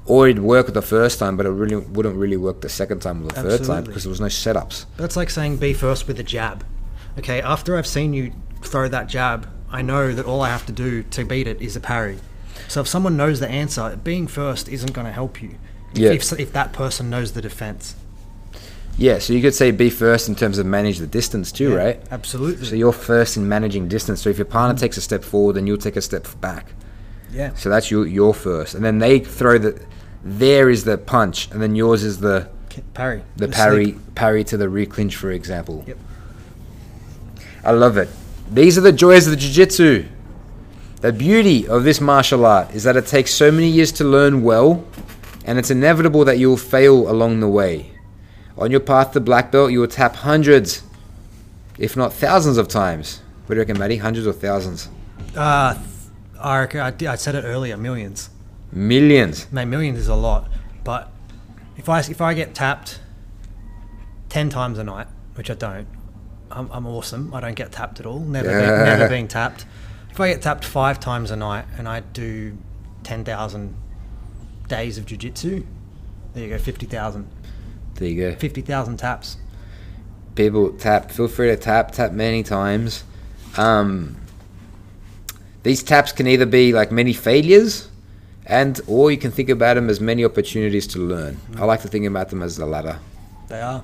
[0.05, 3.23] Or it'd work the first time, but it really wouldn't really work the second time
[3.23, 4.85] or the third time because there was no setups.
[4.95, 6.65] That's like saying be first with a jab.
[7.17, 10.71] Okay, after I've seen you throw that jab, I know that all I have to
[10.71, 12.19] do to beat it is a parry.
[12.67, 15.55] So if someone knows the answer, being first isn't going to help you.
[15.93, 16.11] Yeah.
[16.11, 17.95] If, if that person knows the defense.
[18.97, 21.75] Yeah, so you could say be first in terms of manage the distance too, Yeah,
[21.75, 22.01] right?
[22.09, 22.65] Absolutely.
[22.65, 24.21] So you're first in managing distance.
[24.21, 24.79] So if your partner mm.
[24.79, 26.71] takes a step forward, then you'll take a step back.
[27.31, 27.53] yeah.
[27.53, 29.79] So that's your your first, and then they throw the.
[30.23, 32.49] There is the punch, and then yours is the
[32.93, 33.23] Parry.
[33.37, 35.83] the The parry parry to the re-clinch, for example.
[35.87, 35.97] Yep.
[37.63, 38.09] I love it.
[38.51, 40.05] These are the joys of the jiu-jitsu.
[41.01, 44.43] The beauty of this martial art is that it takes so many years to learn
[44.43, 44.83] well,
[45.45, 47.91] and it's inevitable that you'll fail along the way.
[48.57, 50.83] On your path to black belt, you will tap hundreds,
[51.77, 53.21] if not thousands of times.
[53.45, 53.97] What do you reckon, Matty?
[53.97, 54.89] Hundreds or thousands?
[55.35, 55.77] Uh,
[56.39, 58.29] I, reckon- I, I said it earlier, millions.
[58.71, 59.51] Millions.
[59.51, 60.49] Mate, millions is a lot.
[60.83, 61.09] But
[61.77, 62.99] if I, if I get tapped
[64.29, 65.87] 10 times a night, which I don't,
[66.51, 67.33] I'm, I'm awesome.
[67.33, 68.19] I don't get tapped at all.
[68.19, 68.83] Never, Yeah.
[68.85, 69.65] never being tapped.
[70.09, 72.57] If I get tapped five times a night and I do
[73.03, 73.75] 10,000
[74.67, 75.63] days of jiu-jitsu,
[76.33, 77.27] there you go, 50,000.
[77.97, 78.35] There you go.
[78.35, 79.37] 50,000 taps.
[80.35, 83.03] people tap feel free to tap tap many times
[83.57, 84.15] um,
[85.63, 87.89] these taps can either be like many failures
[88.45, 91.87] and or you can think about them as many opportunities to learn i like to
[91.87, 92.99] think about them as the latter
[93.47, 93.83] They are.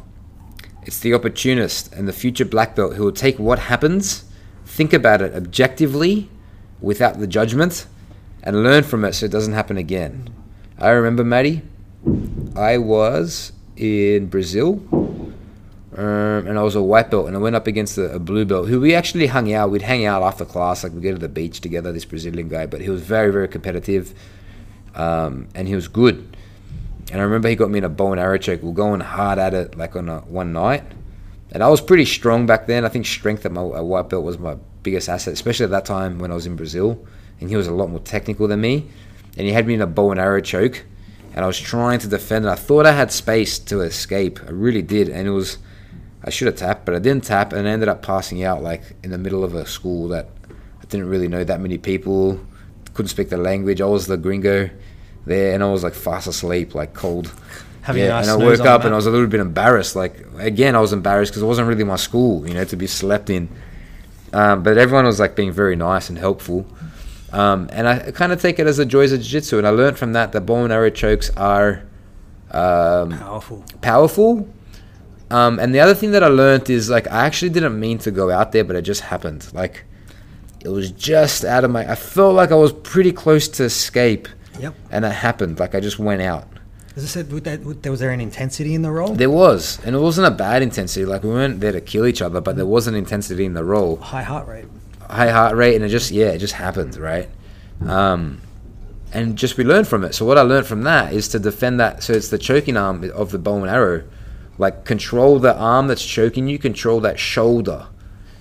[0.83, 4.25] it's the opportunist and the future black belt who will take what happens
[4.65, 6.29] think about it objectively
[6.81, 7.87] without the judgment
[8.43, 10.29] and learn from it so it doesn't happen again
[10.77, 11.63] i remember maddie
[12.55, 14.81] i was in brazil
[15.95, 18.45] um, and I was a white belt, and I went up against a, a blue
[18.45, 19.69] belt who we actually hung out.
[19.69, 21.91] We'd hang out after class, like we'd go to the beach together.
[21.91, 24.13] This Brazilian guy, but he was very, very competitive,
[24.95, 26.35] um, and he was good.
[27.11, 28.63] And I remember he got me in a bow and arrow choke.
[28.63, 30.83] We're going hard at it, like on a, one night,
[31.51, 32.85] and I was pretty strong back then.
[32.85, 35.85] I think strength at my at white belt was my biggest asset, especially at that
[35.85, 37.05] time when I was in Brazil,
[37.39, 38.89] and he was a lot more technical than me.
[39.37, 40.85] And he had me in a bow and arrow choke,
[41.33, 42.49] and I was trying to defend it.
[42.49, 44.39] I thought I had space to escape.
[44.45, 45.57] I really did, and it was.
[46.25, 48.81] I should have tapped, but I didn't tap, and I ended up passing out like
[49.03, 50.29] in the middle of a school that
[50.81, 52.39] I didn't really know that many people.
[52.93, 53.81] Couldn't speak the language.
[53.81, 54.69] I was the gringo
[55.25, 57.31] there, and I was like fast asleep, like cold.
[57.81, 58.85] Having yeah, nice and I woke up that.
[58.85, 59.95] and I was a little bit embarrassed.
[59.95, 62.87] Like again, I was embarrassed because it wasn't really my school, you know, to be
[62.87, 63.49] slept in.
[64.31, 66.65] Um, but everyone was like being very nice and helpful.
[67.33, 69.97] Um, and I kind of take it as the joys of jiu-jitsu, and I learned
[69.97, 71.83] from that that bow and arrow chokes are
[72.51, 73.63] um, Powerful.
[73.81, 74.47] powerful.
[75.31, 78.11] Um, and the other thing that I learned is like I actually didn't mean to
[78.11, 79.49] go out there, but it just happened.
[79.53, 79.83] Like
[80.63, 81.89] it was just out of my.
[81.91, 84.27] I felt like I was pretty close to escape,
[84.59, 84.75] Yep.
[84.91, 85.59] and it happened.
[85.59, 86.47] Like I just went out.
[86.95, 89.15] As I said, would that, would, was there an intensity in the role?
[89.15, 91.05] There was, and it wasn't a bad intensity.
[91.05, 93.63] Like we weren't there to kill each other, but there was an intensity in the
[93.63, 94.65] role, High heart rate.
[95.13, 97.29] High heart rate, and it just yeah, it just happened, right?
[97.85, 98.41] Um,
[99.13, 100.15] and just we learned from it.
[100.15, 102.03] So what I learned from that is to defend that.
[102.03, 104.03] So it's the choking arm of the bow and arrow,
[104.57, 107.87] like control the arm that's choking you, control that shoulder.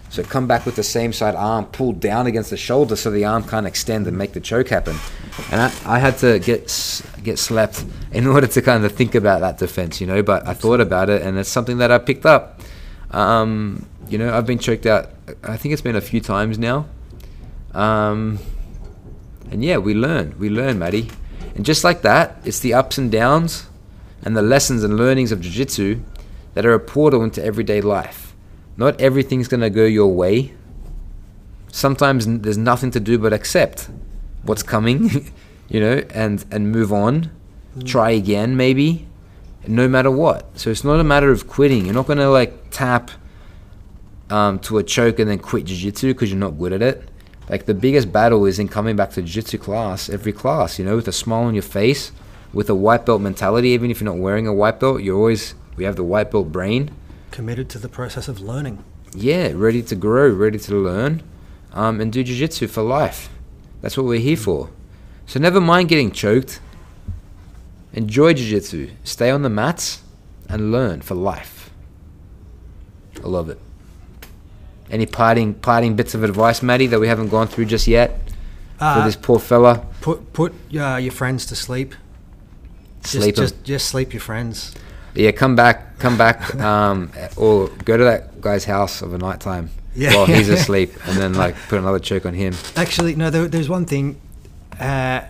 [0.09, 3.25] So come back with the same side arm pulled down against the shoulder, so the
[3.25, 4.95] arm can't extend and make the choke happen.
[5.51, 6.65] And I, I had to get
[7.23, 10.23] get slapped in order to kind of think about that defense, you know.
[10.23, 12.61] But I thought about it, and it's something that I picked up.
[13.13, 15.11] Um, you know, I've been choked out.
[15.43, 16.87] I think it's been a few times now.
[17.73, 18.39] Um,
[19.51, 20.35] and yeah, we learn.
[20.39, 21.11] We learn, Maddie.
[21.55, 23.67] And just like that, it's the ups and downs
[24.23, 26.01] and the lessons and learnings of Jiu Jitsu
[26.55, 28.35] that are a portal into everyday life.
[28.77, 30.55] Not everything's going to go your way.
[31.71, 33.91] Sometimes there's nothing to do but accept
[34.43, 35.33] what's coming,
[35.69, 37.31] you know, and, and move on.
[37.85, 39.07] Try again, maybe,
[39.67, 40.59] no matter what.
[40.59, 41.85] So it's not a matter of quitting.
[41.85, 43.11] You're not going to like tap
[44.31, 47.09] um, to a choke and then quit Jiu Jitsu because you're not good at it.
[47.49, 50.97] Like the biggest battle is in coming back to jiu-jitsu class, every class, you know,
[50.97, 52.13] with a smile on your face,
[52.53, 53.71] with a white belt mentality.
[53.71, 56.53] Even if you're not wearing a white belt, you're always we have the white belt
[56.53, 56.91] brain.
[57.31, 58.85] Committed to the process of learning.
[59.15, 61.23] Yeah, ready to grow, ready to learn,
[61.73, 63.29] um, and do jiu-jitsu for life.
[63.81, 64.71] That's what we're here for.
[65.27, 66.61] So never mind getting choked.
[67.95, 68.91] Enjoy jiu-jitsu.
[69.05, 70.03] Stay on the mats
[70.49, 71.71] and learn for life.
[73.23, 73.59] I love it.
[74.91, 78.19] Any parting parting bits of advice, Maddie, that we haven't gone through just yet
[78.79, 79.87] for Uh, this poor fella?
[80.01, 81.95] put put uh, your friends to sleep.
[83.05, 84.75] Just, just just sleep your friends.
[85.15, 89.41] Yeah, come back, come back, um, or go to that guy's house of a night
[89.41, 90.15] time Yeah.
[90.15, 92.55] while he's asleep, and then like put another choke on him.
[92.77, 93.31] Actually, no.
[93.31, 94.21] There, there's one thing.
[94.81, 95.21] Uh,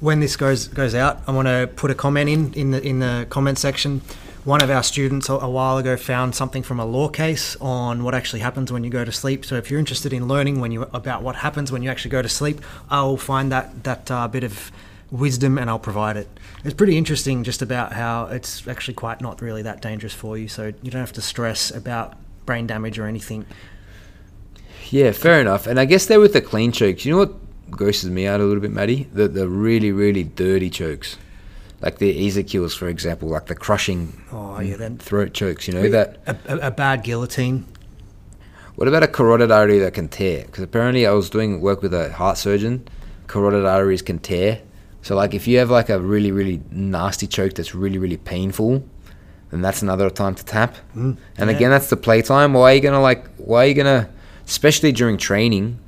[0.00, 3.00] when this goes goes out, I want to put a comment in in the in
[3.00, 4.02] the comment section.
[4.44, 8.14] One of our students a, while ago found something from a law case on what
[8.14, 9.44] actually happens when you go to sleep.
[9.44, 12.22] So if you're interested in learning when you about what happens when you actually go
[12.22, 14.70] to sleep, I'll find that that uh, bit of
[15.10, 16.28] wisdom and I'll provide it.
[16.64, 20.48] It's pretty interesting just about how it's actually quite not really that dangerous for you.
[20.48, 22.14] So you don't have to stress about
[22.46, 23.44] brain damage or anything.
[24.90, 25.66] Yeah, fair enough.
[25.66, 27.04] And I guess they're with the clean chokes.
[27.04, 27.34] You know what
[27.70, 29.08] grosses me out a little bit, Maddie?
[29.12, 31.16] The the really really dirty chokes,
[31.80, 35.66] like the Ezekiels, for example, like the crushing Oh yeah, then throat chokes.
[35.68, 36.18] You know that.
[36.26, 37.66] a, a, a bad guillotine.
[38.76, 40.44] What about a carotid artery that can tear?
[40.44, 42.86] Because apparently I was doing work with a heart surgeon.
[43.26, 44.60] Carotid arteries can tear.
[45.02, 48.84] So like if you have like a really really nasty choke that's really really painful,
[49.50, 50.76] then that's another time to tap.
[50.94, 51.56] Mm, And yeah.
[51.56, 52.52] again, that's the playtime.
[52.52, 53.26] Why are you gonna like?
[53.36, 54.10] Why are you gonna?
[54.46, 55.78] Especially during training,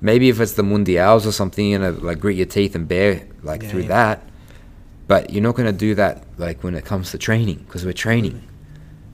[0.00, 3.22] maybe if it's the mundials or something, you're gonna like grit your teeth and bear
[3.42, 3.88] like Yeah, through yeah.
[3.88, 4.22] that.
[5.06, 8.42] But you're not gonna do that like when it comes to training because we're training,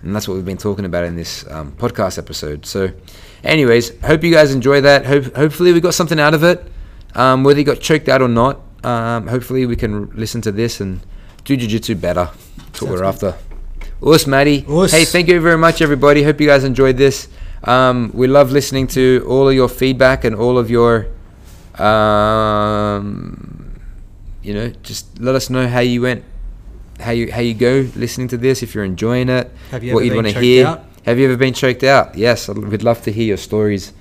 [0.03, 2.67] and that's what we've been talking about in this um, podcast episode.
[2.67, 2.93] So,
[3.45, 5.07] anyways, hope you guys enjoy that.
[5.07, 6.63] Hope hopefully we got something out of it.
[7.15, 10.81] Um, whether you got choked out or not, um, hopefully we can listen to this
[10.83, 11.01] and
[11.45, 12.29] do jiu-jitsu better.
[12.59, 13.05] That's what Sounds we're good.
[13.07, 13.35] after.
[14.03, 14.67] Us, Matty.
[14.69, 14.93] Us.
[14.93, 16.23] Hey, thank you very much, everybody.
[16.23, 17.29] Hope you guys enjoyed this.
[17.67, 21.09] Um, we love listening to all of your feedback and all of your,
[21.77, 23.81] um,
[24.43, 26.25] you know, just let us know how you went,
[27.01, 28.63] how you how you go listening to this.
[28.63, 30.67] If you're enjoying it, Have you what you'd want to hear.
[30.67, 30.85] out?
[31.05, 32.17] Have you ever been choked out?
[32.17, 33.93] Yes, we'd love to hear your stories.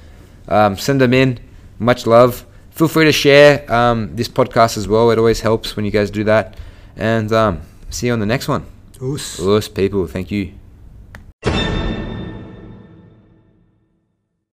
[0.48, 1.40] Um, send them in.
[1.80, 2.46] Much love.
[2.72, 5.10] Feel free to share um, this podcast as well.
[5.12, 6.58] It always helps when you guys do that.
[6.98, 8.66] And um, see you on the next one.
[9.02, 9.40] Oos.
[9.40, 10.54] Us people, thank you.